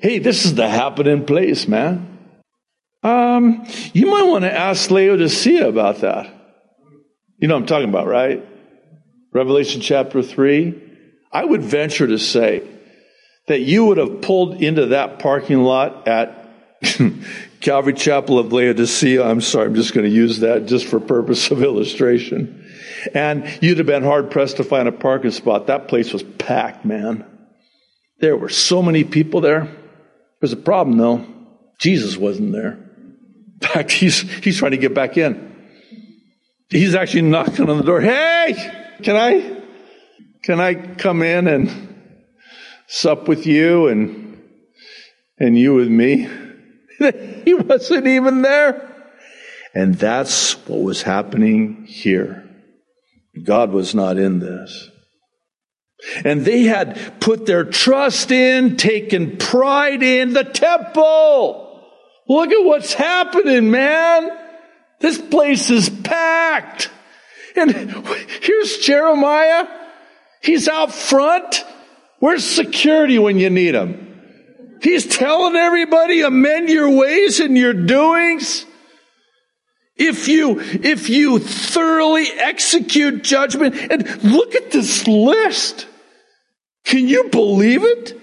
Hey, 0.00 0.18
this 0.18 0.44
is 0.44 0.54
the 0.54 0.68
happening 0.68 1.24
place, 1.24 1.66
man. 1.66 2.17
Um, 3.02 3.64
you 3.92 4.06
might 4.06 4.24
want 4.24 4.44
to 4.44 4.52
ask 4.52 4.90
Laodicea 4.90 5.68
about 5.68 5.98
that. 5.98 6.34
You 7.38 7.46
know 7.48 7.56
I'm 7.56 7.66
talking 7.66 7.88
about, 7.88 8.06
right? 8.06 8.44
Revelation 9.32 9.80
chapter 9.80 10.22
3. 10.22 10.82
I 11.30 11.44
would 11.44 11.62
venture 11.62 12.06
to 12.06 12.18
say 12.18 12.66
that 13.46 13.60
you 13.60 13.84
would 13.86 13.98
have 13.98 14.20
pulled 14.22 14.60
into 14.62 14.86
that 14.86 15.18
parking 15.18 15.62
lot 15.62 16.08
at 16.08 16.48
Calvary 17.60 17.94
Chapel 17.94 18.38
of 18.38 18.52
Laodicea. 18.52 19.24
I'm 19.24 19.40
sorry, 19.40 19.66
I'm 19.66 19.74
just 19.74 19.94
going 19.94 20.06
to 20.08 20.14
use 20.14 20.40
that 20.40 20.66
just 20.66 20.86
for 20.86 20.98
purpose 20.98 21.50
of 21.50 21.62
illustration. 21.62 22.66
And 23.14 23.46
you'd 23.62 23.78
have 23.78 23.86
been 23.86 24.02
hard 24.02 24.30
pressed 24.30 24.56
to 24.56 24.64
find 24.64 24.88
a 24.88 24.92
parking 24.92 25.30
spot. 25.30 25.68
That 25.68 25.88
place 25.88 26.12
was 26.12 26.22
packed, 26.22 26.84
man. 26.84 27.24
There 28.20 28.36
were 28.36 28.48
so 28.48 28.82
many 28.82 29.04
people 29.04 29.40
there. 29.40 29.68
There's 30.40 30.52
a 30.52 30.56
problem 30.56 30.98
though. 30.98 31.26
Jesus 31.78 32.16
wasn't 32.16 32.52
there. 32.52 32.87
Fact, 33.60 33.90
he's, 33.90 34.20
he's 34.20 34.58
trying 34.58 34.70
to 34.72 34.76
get 34.76 34.94
back 34.94 35.16
in. 35.16 35.56
He's 36.70 36.94
actually 36.94 37.22
knocking 37.22 37.68
on 37.68 37.78
the 37.78 37.82
door. 37.82 38.00
Hey, 38.00 38.54
can 39.02 39.16
I, 39.16 39.62
can 40.42 40.60
I 40.60 40.74
come 40.74 41.22
in 41.22 41.48
and 41.48 41.94
sup 42.86 43.26
with 43.26 43.46
you 43.46 43.88
and, 43.88 44.42
and 45.38 45.58
you 45.58 45.74
with 45.74 45.88
me? 45.88 46.28
he 47.44 47.54
wasn't 47.54 48.06
even 48.06 48.42
there. 48.42 48.84
And 49.74 49.94
that's 49.94 50.54
what 50.66 50.80
was 50.80 51.02
happening 51.02 51.84
here. 51.86 52.44
God 53.44 53.70
was 53.70 53.94
not 53.94 54.18
in 54.18 54.40
this. 54.40 54.90
And 56.24 56.44
they 56.44 56.62
had 56.62 57.20
put 57.20 57.46
their 57.46 57.64
trust 57.64 58.30
in, 58.30 58.76
taken 58.76 59.36
pride 59.36 60.02
in 60.02 60.32
the 60.32 60.44
temple. 60.44 61.67
Look 62.28 62.52
at 62.52 62.64
what's 62.64 62.92
happening, 62.92 63.70
man. 63.70 64.30
This 65.00 65.18
place 65.18 65.70
is 65.70 65.88
packed. 65.88 66.90
And 67.56 67.72
here's 68.42 68.78
Jeremiah. 68.78 69.66
He's 70.42 70.68
out 70.68 70.92
front. 70.92 71.64
Where's 72.18 72.44
security 72.44 73.18
when 73.18 73.38
you 73.38 73.50
need 73.50 73.74
him? 73.74 74.78
He's 74.82 75.06
telling 75.06 75.56
everybody, 75.56 76.20
amend 76.20 76.68
your 76.68 76.90
ways 76.90 77.40
and 77.40 77.56
your 77.56 77.74
doings. 77.74 78.64
If 79.96 80.28
you, 80.28 80.60
if 80.60 81.10
you 81.10 81.40
thoroughly 81.40 82.26
execute 82.38 83.24
judgment, 83.24 83.74
and 83.74 84.22
look 84.22 84.54
at 84.54 84.70
this 84.70 85.08
list. 85.08 85.86
Can 86.84 87.08
you 87.08 87.28
believe 87.30 87.82
it? 87.82 88.20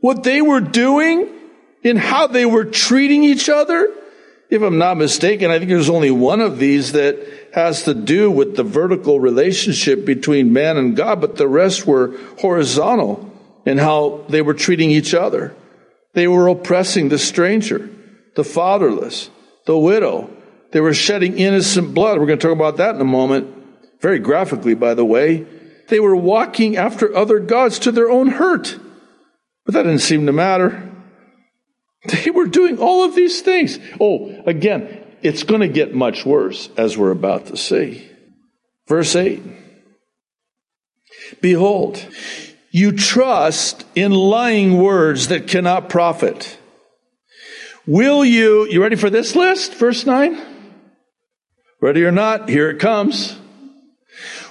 What 0.00 0.22
they 0.22 0.40
were 0.40 0.60
doing? 0.60 1.37
In 1.82 1.96
how 1.96 2.26
they 2.26 2.46
were 2.46 2.64
treating 2.64 3.24
each 3.24 3.48
other. 3.48 3.92
If 4.50 4.62
I'm 4.62 4.78
not 4.78 4.96
mistaken, 4.96 5.50
I 5.50 5.58
think 5.58 5.70
there's 5.70 5.90
only 5.90 6.10
one 6.10 6.40
of 6.40 6.58
these 6.58 6.92
that 6.92 7.18
has 7.52 7.82
to 7.84 7.94
do 7.94 8.30
with 8.30 8.56
the 8.56 8.62
vertical 8.62 9.20
relationship 9.20 10.04
between 10.04 10.52
man 10.52 10.76
and 10.76 10.96
God, 10.96 11.20
but 11.20 11.36
the 11.36 11.48
rest 11.48 11.86
were 11.86 12.16
horizontal 12.40 13.30
in 13.66 13.78
how 13.78 14.24
they 14.28 14.40
were 14.40 14.54
treating 14.54 14.90
each 14.90 15.12
other. 15.12 15.54
They 16.14 16.26
were 16.26 16.48
oppressing 16.48 17.10
the 17.10 17.18
stranger, 17.18 17.90
the 18.34 18.44
fatherless, 18.44 19.28
the 19.66 19.78
widow. 19.78 20.30
They 20.72 20.80
were 20.80 20.94
shedding 20.94 21.38
innocent 21.38 21.94
blood. 21.94 22.18
We're 22.18 22.26
going 22.26 22.38
to 22.38 22.46
talk 22.46 22.56
about 22.56 22.78
that 22.78 22.94
in 22.94 23.00
a 23.00 23.04
moment, 23.04 23.54
very 24.00 24.18
graphically, 24.18 24.74
by 24.74 24.94
the 24.94 25.04
way. 25.04 25.46
They 25.88 26.00
were 26.00 26.16
walking 26.16 26.76
after 26.76 27.14
other 27.14 27.38
gods 27.38 27.78
to 27.80 27.92
their 27.92 28.10
own 28.10 28.28
hurt. 28.28 28.78
But 29.64 29.74
that 29.74 29.82
didn't 29.82 30.00
seem 30.00 30.26
to 30.26 30.32
matter. 30.32 30.87
They 32.04 32.30
were 32.30 32.46
doing 32.46 32.78
all 32.78 33.04
of 33.04 33.14
these 33.14 33.40
things. 33.42 33.78
Oh, 34.00 34.42
again, 34.46 35.04
it's 35.22 35.42
going 35.42 35.62
to 35.62 35.68
get 35.68 35.94
much 35.94 36.24
worse, 36.24 36.70
as 36.76 36.96
we're 36.96 37.10
about 37.10 37.46
to 37.46 37.56
see. 37.56 38.08
Verse 38.86 39.14
8 39.16 39.42
Behold, 41.40 42.06
you 42.70 42.92
trust 42.92 43.84
in 43.94 44.12
lying 44.12 44.78
words 44.78 45.28
that 45.28 45.48
cannot 45.48 45.88
profit? 45.88 46.58
Will 47.86 48.24
you, 48.24 48.66
you 48.66 48.82
ready 48.82 48.96
for 48.96 49.10
this 49.10 49.34
list? 49.34 49.74
Verse 49.74 50.04
9? 50.04 50.38
Ready 51.80 52.04
or 52.04 52.10
not, 52.10 52.48
here 52.48 52.70
it 52.70 52.78
comes. 52.78 53.37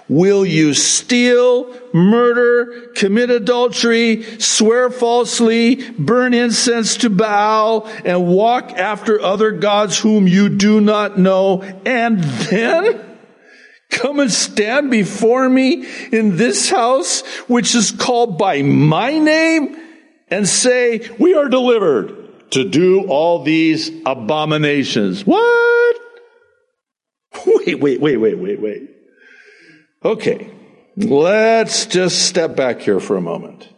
Will 0.09 0.45
you 0.45 0.73
steal, 0.73 1.75
murder, 1.93 2.91
commit 2.95 3.29
adultery, 3.29 4.23
swear 4.39 4.89
falsely, 4.89 5.75
burn 5.91 6.33
incense 6.33 6.97
to 6.97 7.09
Baal, 7.09 7.87
and 8.05 8.27
walk 8.27 8.71
after 8.71 9.19
other 9.19 9.51
gods 9.51 9.99
whom 9.99 10.25
you 10.25 10.47
do 10.47 10.79
not 10.79 11.19
know, 11.19 11.61
and 11.85 12.23
then 12.23 13.03
come 13.89 14.21
and 14.21 14.31
stand 14.31 14.91
before 14.91 15.49
me 15.49 15.85
in 16.11 16.37
this 16.37 16.69
house, 16.69 17.25
which 17.49 17.75
is 17.75 17.91
called 17.91 18.37
by 18.37 18.61
my 18.61 19.17
name, 19.17 19.75
and 20.29 20.47
say, 20.47 21.09
we 21.19 21.33
are 21.33 21.49
delivered 21.49 22.51
to 22.51 22.63
do 22.69 23.07
all 23.07 23.43
these 23.43 23.91
abominations. 24.05 25.25
What? 25.25 25.97
Wait, 27.45 27.79
wait, 27.79 27.99
wait, 28.01 28.17
wait, 28.17 28.37
wait, 28.37 28.61
wait. 28.61 28.96
Okay, 30.05 30.51
let's 30.95 31.85
just 31.85 32.27
step 32.27 32.55
back 32.55 32.81
here 32.81 32.99
for 32.99 33.17
a 33.17 33.21
moment. 33.21 33.69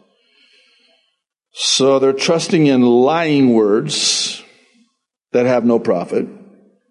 So 1.52 1.98
they're 1.98 2.12
trusting 2.12 2.66
in 2.66 2.82
lying 2.82 3.54
words 3.54 4.42
that 5.32 5.46
have 5.46 5.64
no 5.64 5.78
profit, 5.78 6.26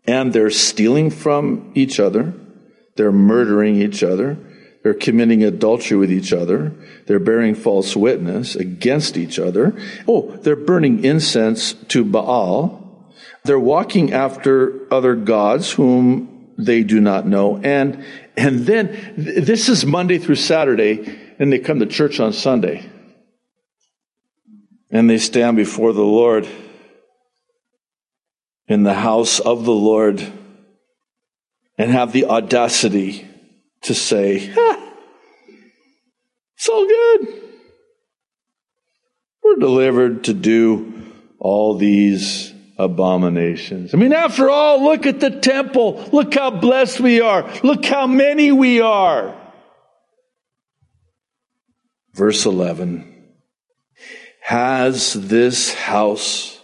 and 0.05 0.33
they're 0.33 0.49
stealing 0.49 1.11
from 1.11 1.71
each 1.75 1.99
other, 1.99 2.33
they're 2.95 3.11
murdering 3.11 3.75
each 3.75 4.03
other, 4.03 4.37
they're 4.83 4.93
committing 4.93 5.43
adultery 5.43 5.97
with 5.97 6.11
each 6.11 6.33
other, 6.33 6.73
they're 7.05 7.19
bearing 7.19 7.53
false 7.53 7.95
witness 7.95 8.55
against 8.55 9.17
each 9.17 9.37
other. 9.37 9.77
Oh, 10.07 10.37
they're 10.37 10.55
burning 10.55 11.03
incense 11.03 11.73
to 11.89 12.03
Baal. 12.03 13.13
They're 13.43 13.59
walking 13.59 14.13
after 14.13 14.91
other 14.93 15.15
gods 15.15 15.73
whom 15.73 16.53
they 16.57 16.83
do 16.83 16.99
not 16.99 17.25
know, 17.25 17.57
and 17.57 18.03
and 18.39 18.65
then 18.65 19.13
this 19.17 19.67
is 19.67 19.85
Monday 19.85 20.17
through 20.17 20.35
Saturday, 20.35 21.19
and 21.39 21.51
they 21.51 21.59
come 21.59 21.79
to 21.79 21.85
church 21.85 22.21
on 22.21 22.31
Sunday. 22.31 22.89
And 24.89 25.09
they 25.09 25.17
stand 25.17 25.57
before 25.57 25.91
the 25.91 26.05
Lord 26.05 26.47
in 28.69 28.83
the 28.83 28.93
house 28.93 29.41
of 29.41 29.65
the 29.65 29.73
Lord 29.73 30.25
and 31.77 31.91
have 31.91 32.13
the 32.13 32.25
audacity 32.27 33.27
to 33.81 33.93
say, 33.93 34.53
It's 36.55 36.69
all 36.69 36.87
good. 36.87 37.43
We're 39.43 39.55
delivered 39.57 40.23
to 40.25 40.33
do 40.33 41.11
all 41.39 41.75
these 41.75 42.53
abominations. 42.79 43.93
I 43.93 43.97
mean, 43.97 44.13
after 44.13 44.49
all, 44.49 44.81
look 44.81 45.05
at 45.05 45.19
the 45.19 45.29
temple. 45.29 46.09
Look 46.13 46.33
how 46.33 46.49
blessed 46.49 47.01
we 47.01 47.19
are. 47.19 47.51
Look 47.61 47.85
how 47.85 48.07
many 48.07 48.53
we 48.53 48.79
are. 48.79 49.35
Verse 52.13 52.45
11 52.45 53.05
Has 54.41 55.13
this 55.13 55.73
house, 55.73 56.57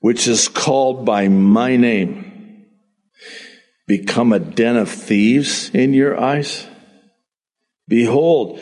which 0.00 0.28
is 0.28 0.48
called 0.48 1.06
by 1.06 1.28
my 1.28 1.76
name, 1.76 2.66
become 3.86 4.34
a 4.34 4.38
den 4.38 4.76
of 4.76 4.90
thieves 4.90 5.70
in 5.70 5.94
your 5.94 6.20
eyes? 6.20 6.66
Behold, 7.88 8.60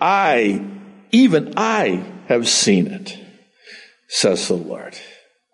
I, 0.00 0.64
even 1.10 1.54
I, 1.56 2.04
have 2.28 2.48
seen 2.48 2.86
it, 2.86 3.18
says 4.06 4.46
the 4.46 4.54
Lord. 4.54 4.96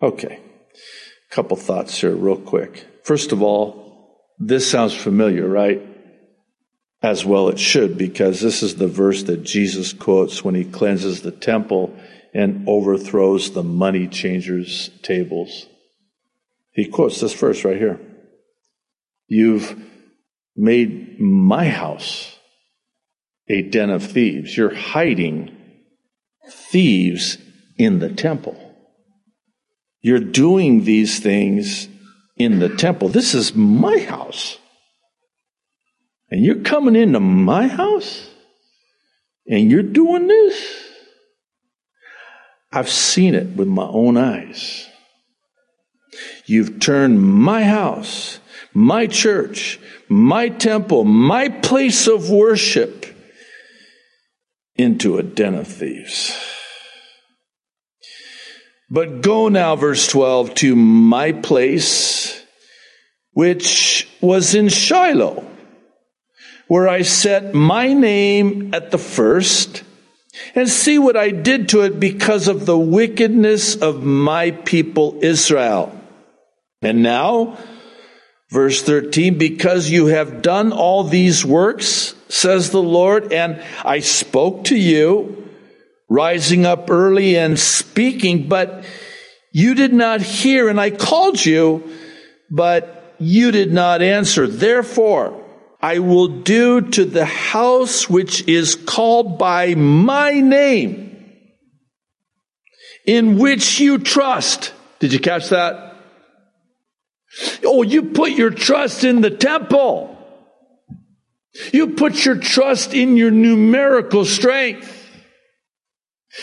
Okay. 0.03 0.41
A 1.31 1.35
couple 1.35 1.57
thoughts 1.57 2.01
here, 2.01 2.15
real 2.15 2.37
quick. 2.37 2.87
First 3.05 3.33
of 3.33 3.43
all, 3.43 4.25
this 4.39 4.71
sounds 4.71 4.95
familiar, 4.95 5.49
right? 5.49 5.83
As 7.03 7.25
well 7.25 7.49
it 7.49 7.59
should, 7.59 7.99
because 7.99 8.41
this 8.41 8.63
is 8.63 8.77
the 8.77 8.89
verse 8.89 9.25
that 9.25 9.45
Jesus 9.45 9.93
quotes 9.93 10.45
when 10.45 10.55
he 10.55 10.65
cleanses 10.65 11.23
the 11.23 11.33
temple 11.33 11.97
and 12.35 12.69
overthrows 12.69 13.53
the 13.53 13.63
money 13.63 14.07
changers' 14.07 14.91
tables. 15.03 15.67
He 16.73 16.87
quotes 16.87 17.21
this 17.21 17.35
verse 17.35 17.65
right 17.65 17.77
here. 17.77 18.01
You've 19.27 19.77
made 20.55 21.21
my 21.21 21.69
house 21.69 22.37
a 23.49 23.63
den 23.63 23.91
of 23.91 24.05
thieves. 24.05 24.57
You're 24.57 24.75
hiding 24.75 25.57
thieves 26.49 27.39
in 27.77 27.99
the 27.99 28.11
temple. 28.11 28.68
You're 30.01 30.21
doing 30.21 30.85
these 30.85 31.19
things 31.21 31.89
in 32.37 32.61
the 32.61 32.69
temple. 32.69 33.09
This 33.09 33.35
is 33.35 33.55
my 33.55 33.99
house. 33.99 34.59
And 36.31 36.45
you're 36.45 36.63
coming 36.63 36.95
into 36.95 37.21
my 37.21 37.69
house 37.69 38.31
and 39.47 39.71
you're 39.71 39.83
doing 39.83 40.27
this. 40.27 40.85
I've 42.71 42.91
seen 42.91 43.35
it 43.35 43.57
with 43.57 43.67
my 43.67 43.87
own 43.87 44.17
eyes. 44.17 44.87
You've 46.45 46.81
turned 46.81 47.23
my 47.23 47.65
house, 47.65 48.41
my 48.75 49.07
church, 49.07 49.81
my 50.09 50.49
temple, 50.49 51.05
my 51.05 51.49
place 51.49 52.07
of 52.07 52.31
worship 52.31 53.07
into 54.77 55.19
a 55.19 55.23
den 55.23 55.55
of 55.55 55.67
thieves. 55.67 56.58
But 58.91 59.21
go 59.21 59.49
now, 59.49 59.77
verse 59.77 60.07
12, 60.09 60.55
to 60.57 60.75
my 60.75 61.33
place, 61.33 62.43
which 63.33 64.09
was 64.21 64.55
in 64.55 64.69
Shiloh, 64.69 65.45
where 66.69 66.89
I 66.89 67.03
set 67.03 67.55
my 67.55 67.93
name 67.93 68.73
at 68.75 68.91
the 68.91 68.99
first, 68.99 69.83
and 70.55 70.69
see 70.69 70.99
what 70.99 71.17
I 71.17 71.31
did 71.31 71.69
to 71.71 71.83
it 71.83 72.01
because 72.01 72.49
of 72.49 72.65
the 72.65 72.79
wickedness 72.79 73.77
of 73.77 74.03
my 74.05 74.53
people 74.53 75.19
Israel. 75.21 75.95
And 76.81 77.03
now, 77.03 77.59
verse 78.49 78.83
13, 78.83 79.37
because 79.37 79.91
you 79.91 80.07
have 80.07 80.41
done 80.41 80.73
all 80.73 81.05
these 81.05 81.45
works, 81.45 82.15
says 82.29 82.71
the 82.71 82.83
Lord, 82.83 83.33
and 83.33 83.63
I 83.85 84.01
spoke 84.01 84.65
to 84.65 84.77
you, 84.77 85.38
rising 86.09 86.65
up 86.65 86.91
early 86.91 87.37
and 87.37 87.59
speaking, 87.59 88.49
but 88.49 88.85
you 89.53 89.75
did 89.75 89.93
not 89.93 90.21
hear, 90.21 90.69
and 90.69 90.81
I 90.81 90.91
called 90.91 91.45
you, 91.45 91.91
but 92.51 93.15
you 93.19 93.51
did 93.51 93.73
not 93.73 94.03
answer. 94.03 94.47
Therefore, 94.47 95.45
I 95.81 96.01
will 96.01 96.29
do 96.29 96.81
to 96.81 97.05
the 97.05 97.25
house 97.25 98.09
which 98.09 98.47
is 98.49 98.75
called 98.75 99.39
by 99.39 99.75
my 99.75 100.41
name, 100.41 101.33
in 103.07 103.39
which 103.39 103.81
you 103.81 103.99
trust. 103.99 104.73
Did 104.99 105.13
you 105.13 105.21
catch 105.21 105.51
that? 105.51 105.95
Oh, 107.65 107.83
you 107.83 108.03
put 108.05 108.33
your 108.33 108.51
trust 108.51 109.05
in 109.05 109.21
the 109.21 109.31
temple. 109.31 110.17
You 111.73 111.95
put 111.95 112.25
your 112.25 112.37
trust 112.37 112.95
in 112.95 113.17
your 113.17 113.31
numerical 113.31 114.25
strength. 114.25 114.98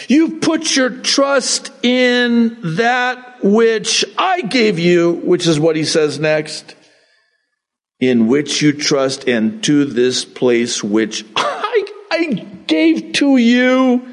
You 0.07 0.39
put 0.39 0.75
your 0.75 0.89
trust 0.89 1.71
in 1.83 2.57
that 2.75 3.43
which 3.43 4.05
I 4.17 4.41
gave 4.41 4.79
you, 4.79 5.13
which 5.13 5.47
is 5.47 5.59
what 5.59 5.75
he 5.75 5.85
says 5.85 6.19
next, 6.19 6.75
in 7.99 8.27
which 8.27 8.61
you 8.61 8.73
trust, 8.73 9.27
and 9.27 9.63
to 9.63 9.85
this 9.85 10.25
place 10.25 10.83
which 10.83 11.25
I, 11.35 11.85
I 12.11 12.25
gave 12.67 13.13
to 13.13 13.37
you 13.37 14.05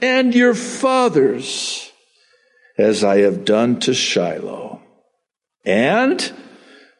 and 0.00 0.34
your 0.34 0.54
fathers, 0.54 1.92
as 2.78 3.04
I 3.04 3.18
have 3.18 3.44
done 3.44 3.80
to 3.80 3.94
Shiloh. 3.94 4.82
And, 5.64 6.32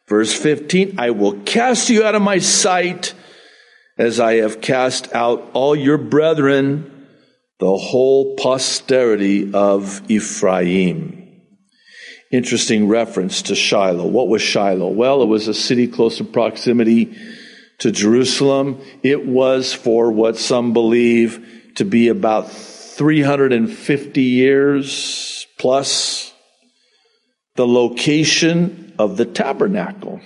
verse 0.07 0.33
15, 0.33 0.99
I 0.99 1.11
will 1.11 1.39
cast 1.41 1.89
you 1.89 2.03
out 2.03 2.15
of 2.15 2.21
my 2.21 2.39
sight 2.39 3.13
as 3.97 4.19
I 4.19 4.35
have 4.35 4.61
cast 4.61 5.13
out 5.13 5.49
all 5.53 5.75
your 5.75 5.97
brethren 5.97 6.96
the 7.59 7.75
whole 7.77 8.35
posterity 8.35 9.53
of 9.53 10.01
Ephraim. 10.09 11.41
Interesting 12.29 12.87
reference 12.87 13.41
to 13.43 13.55
Shiloh. 13.55 14.05
What 14.05 14.27
was 14.27 14.41
Shiloh? 14.41 14.89
Well, 14.89 15.21
it 15.21 15.27
was 15.27 15.47
a 15.47 15.53
city 15.53 15.87
close 15.87 16.19
in 16.19 16.27
proximity 16.27 17.15
to 17.79 17.91
Jerusalem. 17.91 18.81
It 19.01 19.25
was 19.25 19.73
for 19.73 20.11
what 20.11 20.37
some 20.37 20.73
believe 20.73 21.71
to 21.75 21.85
be 21.85 22.09
about 22.09 22.51
350 22.51 24.21
years 24.21 25.47
plus 25.57 26.33
the 27.55 27.67
location 27.67 28.93
of 28.99 29.17
the 29.17 29.25
tabernacle, 29.25 30.21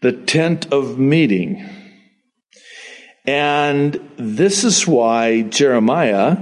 the 0.00 0.12
tent 0.12 0.72
of 0.72 0.98
meeting 0.98 1.81
And 3.24 4.10
this 4.16 4.64
is 4.64 4.86
why 4.86 5.42
Jeremiah 5.42 6.38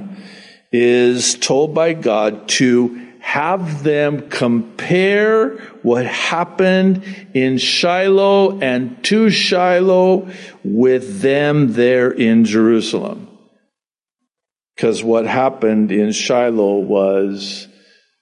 is 0.72 1.34
told 1.34 1.74
by 1.74 1.92
God 1.92 2.48
to 2.48 3.08
have 3.20 3.82
them 3.82 4.30
compare 4.30 5.58
what 5.82 6.06
happened 6.06 7.04
in 7.34 7.58
Shiloh 7.58 8.58
and 8.60 9.02
to 9.04 9.28
Shiloh 9.30 10.30
with 10.64 11.20
them 11.20 11.74
there 11.74 12.10
in 12.10 12.44
Jerusalem. 12.44 13.28
Because 14.74 15.04
what 15.04 15.26
happened 15.26 15.92
in 15.92 16.12
Shiloh 16.12 16.78
was 16.78 17.68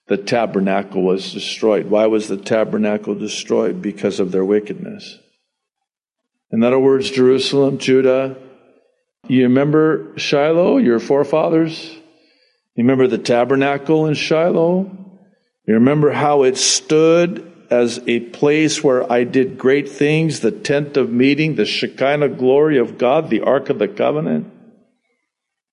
the 0.08 0.16
tabernacle 0.16 1.02
was 1.02 1.32
destroyed. 1.32 1.86
Why 1.86 2.06
was 2.06 2.26
the 2.26 2.36
tabernacle 2.36 3.14
destroyed? 3.14 3.80
Because 3.80 4.18
of 4.18 4.32
their 4.32 4.44
wickedness. 4.44 5.18
In 6.50 6.64
other 6.64 6.78
words, 6.78 7.10
Jerusalem, 7.10 7.78
Judah, 7.78 8.36
you 9.28 9.44
remember 9.44 10.18
Shiloh, 10.18 10.78
your 10.78 10.98
forefathers? 10.98 11.90
You 12.74 12.84
remember 12.84 13.06
the 13.06 13.18
tabernacle 13.18 14.06
in 14.06 14.14
Shiloh? 14.14 14.90
You 15.66 15.74
remember 15.74 16.10
how 16.10 16.44
it 16.44 16.56
stood 16.56 17.44
as 17.70 18.00
a 18.06 18.20
place 18.20 18.82
where 18.82 19.10
I 19.12 19.24
did 19.24 19.58
great 19.58 19.88
things, 19.88 20.40
the 20.40 20.50
tent 20.50 20.96
of 20.96 21.10
meeting, 21.10 21.54
the 21.54 21.66
Shekinah 21.66 22.30
glory 22.30 22.78
of 22.78 22.96
God, 22.96 23.28
the 23.28 23.42
Ark 23.42 23.68
of 23.68 23.78
the 23.78 23.88
Covenant? 23.88 24.50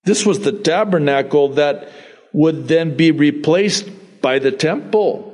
This 0.04 0.26
was 0.26 0.40
the 0.40 0.52
tabernacle 0.52 1.54
that 1.54 1.88
would 2.32 2.68
then 2.68 2.96
be 2.96 3.10
replaced 3.10 3.88
by 4.20 4.38
the 4.38 4.52
temple. 4.52 5.32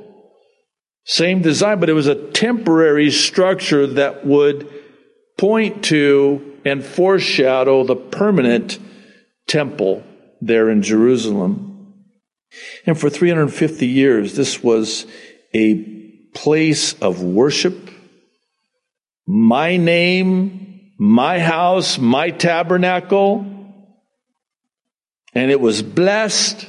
Same 1.05 1.41
design, 1.41 1.79
but 1.79 1.89
it 1.89 1.93
was 1.93 2.07
a 2.07 2.31
temporary 2.31 3.11
structure 3.11 3.85
that 3.85 4.25
would 4.25 4.69
point 5.37 5.83
to 5.85 6.52
and 6.65 6.83
foreshadow 6.83 7.83
the 7.83 7.95
permanent 7.95 8.79
temple 9.47 10.03
there 10.41 10.69
in 10.69 10.81
Jerusalem. 10.81 11.93
And 12.85 12.99
for 12.99 13.09
350 13.09 13.87
years, 13.87 14.35
this 14.35 14.63
was 14.63 15.05
a 15.53 15.75
place 16.33 16.93
of 16.93 17.23
worship. 17.23 17.89
My 19.25 19.77
name, 19.77 20.91
my 20.97 21.39
house, 21.39 21.97
my 21.97 22.29
tabernacle. 22.29 23.45
And 25.33 25.51
it 25.51 25.59
was 25.59 25.81
blessed. 25.81 26.67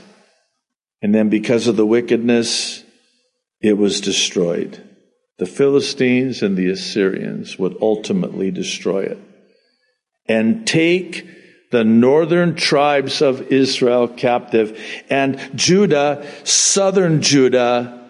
And 1.03 1.15
then 1.15 1.29
because 1.29 1.67
of 1.67 1.77
the 1.77 1.87
wickedness, 1.87 2.83
it 3.61 3.77
was 3.77 4.01
destroyed. 4.01 4.83
The 5.39 5.47
Philistines 5.47 6.43
and 6.43 6.57
the 6.57 6.71
Assyrians 6.71 7.59
would 7.59 7.77
ultimately 7.83 8.51
destroy 8.51 9.03
it 9.03 9.19
and 10.27 10.67
take 10.67 11.27
the 11.71 11.85
northern 11.85 12.55
tribes 12.55 13.21
of 13.21 13.53
Israel 13.53 14.07
captive. 14.07 14.79
And 15.11 15.41
Judah, 15.55 16.27
southern 16.45 17.21
Judah, 17.21 18.09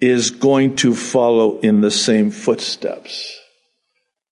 is 0.00 0.30
going 0.30 0.76
to 0.76 0.94
follow 0.94 1.58
in 1.60 1.80
the 1.80 1.90
same 1.90 2.30
footsteps. 2.30 3.38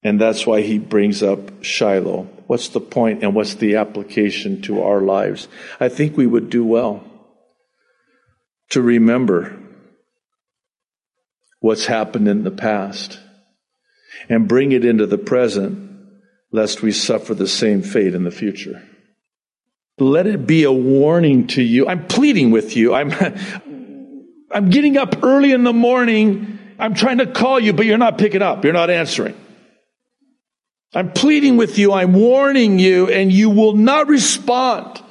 And 0.02 0.20
that's 0.20 0.46
why 0.46 0.60
he 0.60 0.78
brings 0.78 1.22
up 1.22 1.64
Shiloh. 1.64 2.28
What's 2.46 2.68
the 2.68 2.80
point 2.80 3.24
and 3.24 3.34
what's 3.34 3.54
the 3.54 3.76
application 3.76 4.62
to 4.62 4.82
our 4.82 5.00
lives? 5.00 5.48
I 5.80 5.88
think 5.88 6.16
we 6.16 6.26
would 6.26 6.50
do 6.50 6.64
well 6.64 7.02
to 8.70 8.82
remember 8.82 9.58
what's 11.60 11.86
happened 11.86 12.28
in 12.28 12.44
the 12.44 12.50
past 12.50 13.18
and 14.28 14.46
bring 14.46 14.72
it 14.72 14.84
into 14.84 15.06
the 15.06 15.18
present 15.18 15.85
lest 16.52 16.82
we 16.82 16.92
suffer 16.92 17.34
the 17.34 17.48
same 17.48 17.82
fate 17.82 18.14
in 18.14 18.24
the 18.24 18.30
future. 18.30 18.82
Let 19.98 20.26
it 20.26 20.46
be 20.46 20.64
a 20.64 20.72
warning 20.72 21.46
to 21.48 21.62
you. 21.62 21.88
I'm 21.88 22.06
pleading 22.06 22.50
with 22.50 22.76
you. 22.76 22.94
I'm, 22.94 23.12
I'm 24.50 24.70
getting 24.70 24.96
up 24.96 25.22
early 25.22 25.52
in 25.52 25.64
the 25.64 25.72
morning. 25.72 26.58
I'm 26.78 26.94
trying 26.94 27.18
to 27.18 27.26
call 27.26 27.58
you, 27.58 27.72
but 27.72 27.86
you're 27.86 27.98
not 27.98 28.18
picking 28.18 28.42
up. 28.42 28.64
You're 28.64 28.74
not 28.74 28.90
answering. 28.90 29.34
I'm 30.94 31.12
pleading 31.12 31.56
with 31.56 31.78
you. 31.78 31.92
I'm 31.92 32.12
warning 32.12 32.78
you, 32.78 33.08
and 33.08 33.32
you 33.32 33.50
will 33.50 33.74
not 33.74 34.08
respond. 34.08 35.02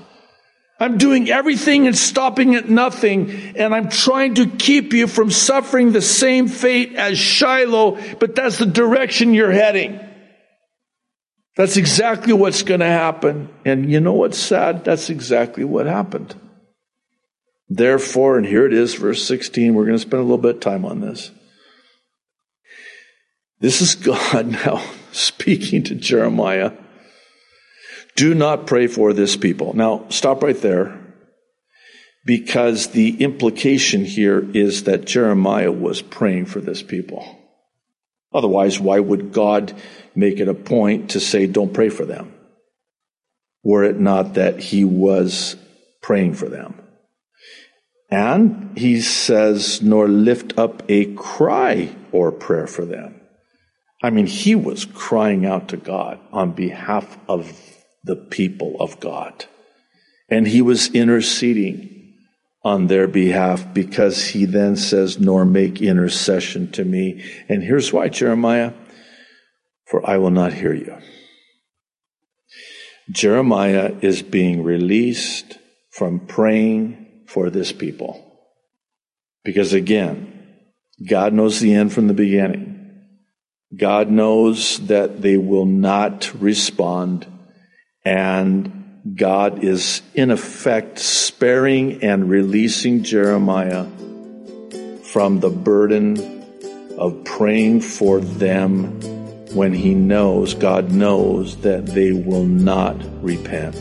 I'm 0.80 0.98
doing 0.98 1.30
everything 1.30 1.88
and 1.88 1.98
stopping 1.98 2.56
at 2.56 2.70
nothing, 2.70 3.32
and 3.56 3.74
I'm 3.74 3.90
trying 3.90 4.36
to 4.36 4.46
keep 4.46 4.94
you 4.94 5.08
from 5.08 5.32
suffering 5.32 5.92
the 5.92 6.02
same 6.02 6.48
fate 6.48 6.96
as 6.96 7.18
Shiloh, 7.18 7.98
but 8.20 8.36
that's 8.36 8.58
the 8.58 8.66
direction 8.66 9.34
you're 9.34 9.52
heading. 9.52 10.00
That's 11.56 11.78
exactly 11.78 12.34
what's 12.34 12.64
going 12.64 12.82
to 12.82 12.86
happen. 12.86 13.50
And 13.64 13.90
you 13.90 14.00
know 14.00 14.14
what's 14.14 14.38
sad? 14.38 14.84
That's 14.84 15.10
exactly 15.10 15.64
what 15.64 15.86
happened. 15.86 16.36
Therefore, 17.70 18.38
and 18.38 18.46
here 18.46 18.66
it 18.66 18.74
is, 18.74 18.96
verse 18.96 19.26
16, 19.26 19.74
we're 19.74 19.86
going 19.86 19.96
to 19.96 20.02
spend 20.02 20.20
a 20.20 20.24
little 20.24 20.38
bit 20.38 20.56
of 20.56 20.62
time 20.62 20.86
on 20.86 21.02
this. 21.02 21.32
This 23.60 23.82
is 23.82 23.96
God 23.96 24.48
now 24.66 24.84
speaking 25.12 25.84
to 25.84 25.96
Jeremiah. 25.96 26.74
Do 28.16 28.34
not 28.34 28.68
pray 28.68 28.88
for 28.88 29.14
this 29.14 29.36
people. 29.36 29.74
Now, 29.74 30.06
stop 30.10 30.44
right 30.44 30.60
there 30.60 31.02
because 32.26 32.88
the 32.88 33.22
implication 33.22 34.04
here 34.06 34.46
is 34.54 34.84
that 34.84 35.06
Jeremiah 35.06 35.72
was 35.72 36.02
praying 36.02 36.46
for 36.46 36.60
this 36.60 36.82
people. 36.82 37.45
Otherwise, 38.36 38.80
why 38.80 39.00
would 39.00 39.32
God 39.32 39.74
make 40.14 40.40
it 40.40 40.48
a 40.48 40.54
point 40.54 41.12
to 41.12 41.20
say, 41.20 41.48
don't 41.48 41.74
pray 41.74 41.90
for 41.90 42.06
them? 42.06 42.34
Were 43.64 43.84
it 43.84 44.00
not 44.00 44.36
that 44.36 44.60
he 44.60 44.86
was 44.86 45.56
praying 46.06 46.36
for 46.36 46.48
them. 46.48 46.80
And 48.12 48.78
he 48.78 49.02
says, 49.02 49.82
nor 49.82 50.08
lift 50.08 50.56
up 50.56 50.84
a 50.88 51.12
cry 51.16 51.96
or 52.12 52.32
prayer 52.32 52.68
for 52.68 52.86
them. 52.86 53.20
I 54.04 54.12
mean, 54.12 54.28
he 54.28 54.54
was 54.54 54.86
crying 54.86 55.48
out 55.48 55.70
to 55.70 55.78
God 55.78 56.20
on 56.32 56.52
behalf 56.52 57.18
of 57.28 57.60
the 58.04 58.16
people 58.16 58.76
of 58.80 59.00
God. 59.00 59.46
And 60.30 60.48
he 60.48 60.62
was 60.62 60.94
interceding 60.94 61.95
on 62.66 62.88
their 62.88 63.08
behalf 63.08 63.72
because 63.76 64.30
he 64.30 64.44
then 64.46 64.76
says, 64.76 65.20
nor 65.20 65.46
make 65.46 65.84
intercession 65.84 66.72
to 66.72 66.84
me. 66.84 67.24
And 67.48 67.62
here's 67.64 67.94
why, 67.94 68.10
Jeremiah, 68.10 68.74
for 69.86 70.08
I 70.10 70.18
will 70.18 70.32
not 70.32 70.52
hear 70.52 70.74
you. 70.74 70.98
Jeremiah 73.12 73.96
is 74.02 74.24
being 74.24 74.64
released 74.64 75.60
from 75.92 76.20
praying 76.20 77.24
for 77.28 77.52
this 77.52 77.72
people. 77.72 78.22
Because 79.44 79.74
again, 79.74 80.32
God 81.08 81.34
knows 81.34 81.60
the 81.60 81.76
end 81.76 81.94
from 81.94 82.08
the 82.08 82.16
beginning. 82.16 83.06
God 83.78 84.10
knows 84.10 84.80
that 84.88 85.22
they 85.22 85.38
will 85.38 85.68
not 85.68 86.34
respond 86.42 87.28
and 88.04 88.85
God 89.14 89.64
is 89.64 90.02
in 90.16 90.32
effect 90.32 90.98
sparing 90.98 92.04
and 92.04 92.28
releasing 92.28 93.04
Jeremiah 93.04 93.86
from 95.04 95.42
the 95.42 95.52
burden 95.52 96.44
of 96.98 97.24
praying 97.24 97.82
for 97.82 98.20
them 98.20 99.00
when 99.54 99.74
he 99.74 99.94
knows, 99.94 100.56
God 100.56 100.92
knows 100.92 101.58
that 101.58 101.86
they 101.86 102.14
will 102.14 102.46
not 102.46 102.98
repent. 103.24 103.76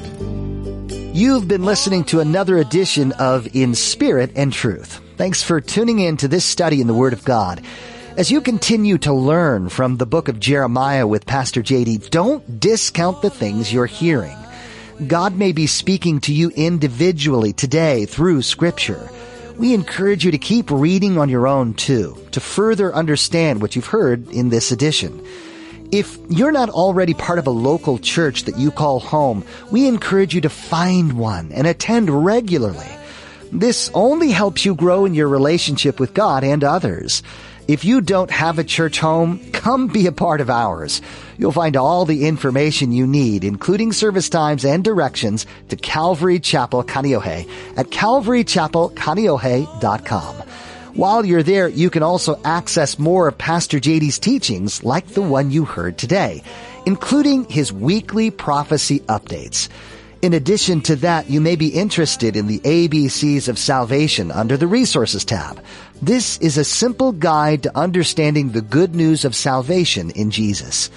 You've 1.17 1.49
been 1.49 1.65
listening 1.65 2.05
to 2.05 2.21
another 2.21 2.59
edition 2.59 3.13
of 3.13 3.49
In 3.57 3.75
Spirit 3.75 4.33
and 4.37 4.53
Truth. 4.53 5.01
Thanks 5.17 5.43
for 5.43 5.59
tuning 5.61 6.01
in 6.01 6.19
to 6.19 6.29
this 6.29 6.45
study 6.45 6.83
in 6.83 6.87
the 6.87 6.93
Word 6.93 7.15
of 7.15 7.25
God. 7.25 7.63
As 8.19 8.31
you 8.31 8.43
continue 8.43 8.99
to 8.99 9.13
learn 9.15 9.71
from 9.71 9.97
the 9.97 10.07
book 10.07 10.29
of 10.29 10.39
Jeremiah 10.39 11.07
with 11.07 11.25
Pastor 11.25 11.63
JD, 11.63 12.11
don't 12.11 12.61
discount 12.61 13.23
the 13.23 13.31
things 13.31 13.73
you're 13.73 13.87
hearing. 13.87 14.37
God 15.09 15.37
may 15.37 15.51
be 15.51 15.67
speaking 15.67 16.21
to 16.21 16.33
you 16.33 16.51
individually 16.51 17.53
today 17.53 18.07
through 18.07 18.43
scripture. 18.43 19.11
We 19.59 19.75
encourage 19.75 20.25
you 20.25 20.31
to 20.31 20.39
keep 20.39 20.71
reading 20.71 21.19
on 21.19 21.29
your 21.29 21.49
own 21.49 21.75
too, 21.75 22.17
to 22.31 22.39
further 22.39 22.95
understand 22.95 23.61
what 23.61 23.75
you've 23.75 23.89
heard 23.89 24.31
in 24.31 24.51
this 24.51 24.71
edition. 24.71 25.21
If 25.91 26.17
you're 26.29 26.53
not 26.53 26.71
already 26.71 27.13
part 27.13 27.41
of 27.41 27.49
a 27.49 27.51
local 27.51 27.99
church 27.99 28.45
that 28.45 28.57
you 28.57 28.71
call 28.71 29.01
home, 29.01 29.45
we 29.73 29.89
encourage 29.89 30.33
you 30.33 30.41
to 30.43 30.49
find 30.49 31.15
one 31.15 31.51
and 31.51 31.67
attend 31.67 32.25
regularly. 32.25 32.89
This 33.51 33.91
only 33.95 34.31
helps 34.31 34.65
you 34.65 34.77
grow 34.77 35.05
in 35.05 35.15
your 35.15 35.29
relationship 35.29 35.99
with 35.99 36.15
God 36.15 36.45
and 36.45 36.63
others. 36.63 37.23
If 37.67 37.85
you 37.85 38.01
don't 38.01 38.31
have 38.31 38.59
a 38.59 38.65
church 38.65 38.99
home, 38.99 39.41
come 39.53 39.89
be 39.89 40.07
a 40.07 40.13
part 40.13 40.41
of 40.41 40.49
ours. 40.51 41.01
You'll 41.39 41.53
find 41.53 41.77
all 41.77 42.05
the 42.05 42.27
information 42.27 42.93
you 42.93 43.07
need, 43.07 43.45
including 43.45 43.93
service 43.93 44.29
times 44.29 44.65
and 44.65 44.85
directions 44.85 45.47
to 45.71 45.77
Calvary 45.77 46.41
Chapel 46.41 46.85
Kaneohe 46.85 47.49
at 47.77 47.87
calvarychapelkaneohe.com. 47.87 50.37
While 50.95 51.25
you're 51.25 51.43
there, 51.43 51.69
you 51.69 51.91
can 51.91 52.03
also 52.03 52.39
access 52.45 52.99
more 52.99 53.29
of 53.29 53.39
Pastor 53.39 53.79
JD's 53.81 54.19
teachings 54.19 54.85
like 54.85 55.07
the 55.09 55.23
one 55.23 55.51
you 55.51 55.65
heard 55.65 55.97
today. 55.99 56.43
including 56.87 57.45
his 57.45 57.73
weekly 57.73 58.31
prophecy 58.31 59.01
updates. 59.01 59.69
In 60.23 60.33
addition 60.33 60.81
to 60.83 60.97
that, 60.97 61.29
you 61.29 61.41
may 61.41 61.57
be 61.57 61.69
interested 61.69 62.37
in 62.37 62.47
the 62.47 62.61
ABCs 62.61 63.49
of 63.49 63.59
salvation 63.59 64.31
under 64.31 64.57
the 64.57 64.67
resources 64.67 65.25
tab. 65.25 65.63
This 66.03 66.39
is 66.39 66.59
a 66.59 66.65
simple 66.65 67.13
guide 67.13 67.63
to 67.63 67.79
understanding 67.79 68.51
the 68.51 68.63
good 68.63 68.95
news 68.95 69.25
of 69.25 69.35
salvation 69.35 70.11
in 70.11 70.31
Jesus. 70.31 70.91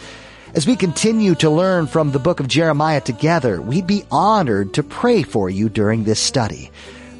As 0.53 0.65
we 0.65 0.75
continue 0.75 1.35
to 1.35 1.49
learn 1.49 1.87
from 1.87 2.11
the 2.11 2.19
book 2.19 2.39
of 2.39 2.47
Jeremiah 2.47 3.01
together, 3.01 3.61
we'd 3.61 3.85
be 3.85 4.05
honored 4.09 4.73
to 4.73 4.83
pray 4.83 5.23
for 5.23 5.49
you 5.49 5.69
during 5.69 6.03
this 6.03 6.19
study. 6.19 6.71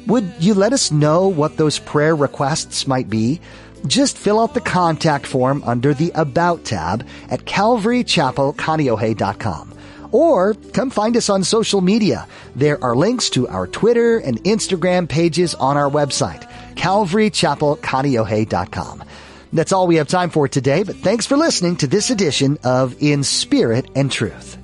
Would 0.06 0.32
you 0.40 0.54
let 0.54 0.72
us 0.72 0.90
know 0.90 1.28
what 1.28 1.56
those 1.56 1.78
prayer 1.78 2.16
requests 2.16 2.86
might 2.86 3.08
be? 3.08 3.40
Just 3.86 4.18
fill 4.18 4.40
out 4.40 4.54
the 4.54 4.60
contact 4.60 5.26
form 5.26 5.62
under 5.64 5.94
the 5.94 6.10
About 6.14 6.64
tab 6.64 7.06
at 7.30 7.44
calvarychapelkaneohe.com. 7.44 9.74
Or 10.10 10.54
come 10.72 10.90
find 10.90 11.16
us 11.16 11.28
on 11.28 11.44
social 11.44 11.80
media. 11.80 12.26
There 12.56 12.82
are 12.82 12.96
links 12.96 13.30
to 13.30 13.46
our 13.48 13.66
Twitter 13.66 14.18
and 14.18 14.42
Instagram 14.44 15.08
pages 15.08 15.54
on 15.54 15.76
our 15.76 15.90
website, 15.90 16.48
calvarychapelkaneohe.com. 16.78 19.04
That's 19.52 19.72
all 19.72 19.86
we 19.86 19.96
have 19.96 20.08
time 20.08 20.30
for 20.30 20.48
today, 20.48 20.82
but 20.82 20.96
thanks 20.96 21.26
for 21.26 21.36
listening 21.36 21.76
to 21.76 21.86
this 21.86 22.08
edition 22.10 22.58
of 22.64 23.02
In 23.02 23.22
Spirit 23.24 23.90
and 23.94 24.10
Truth. 24.12 24.57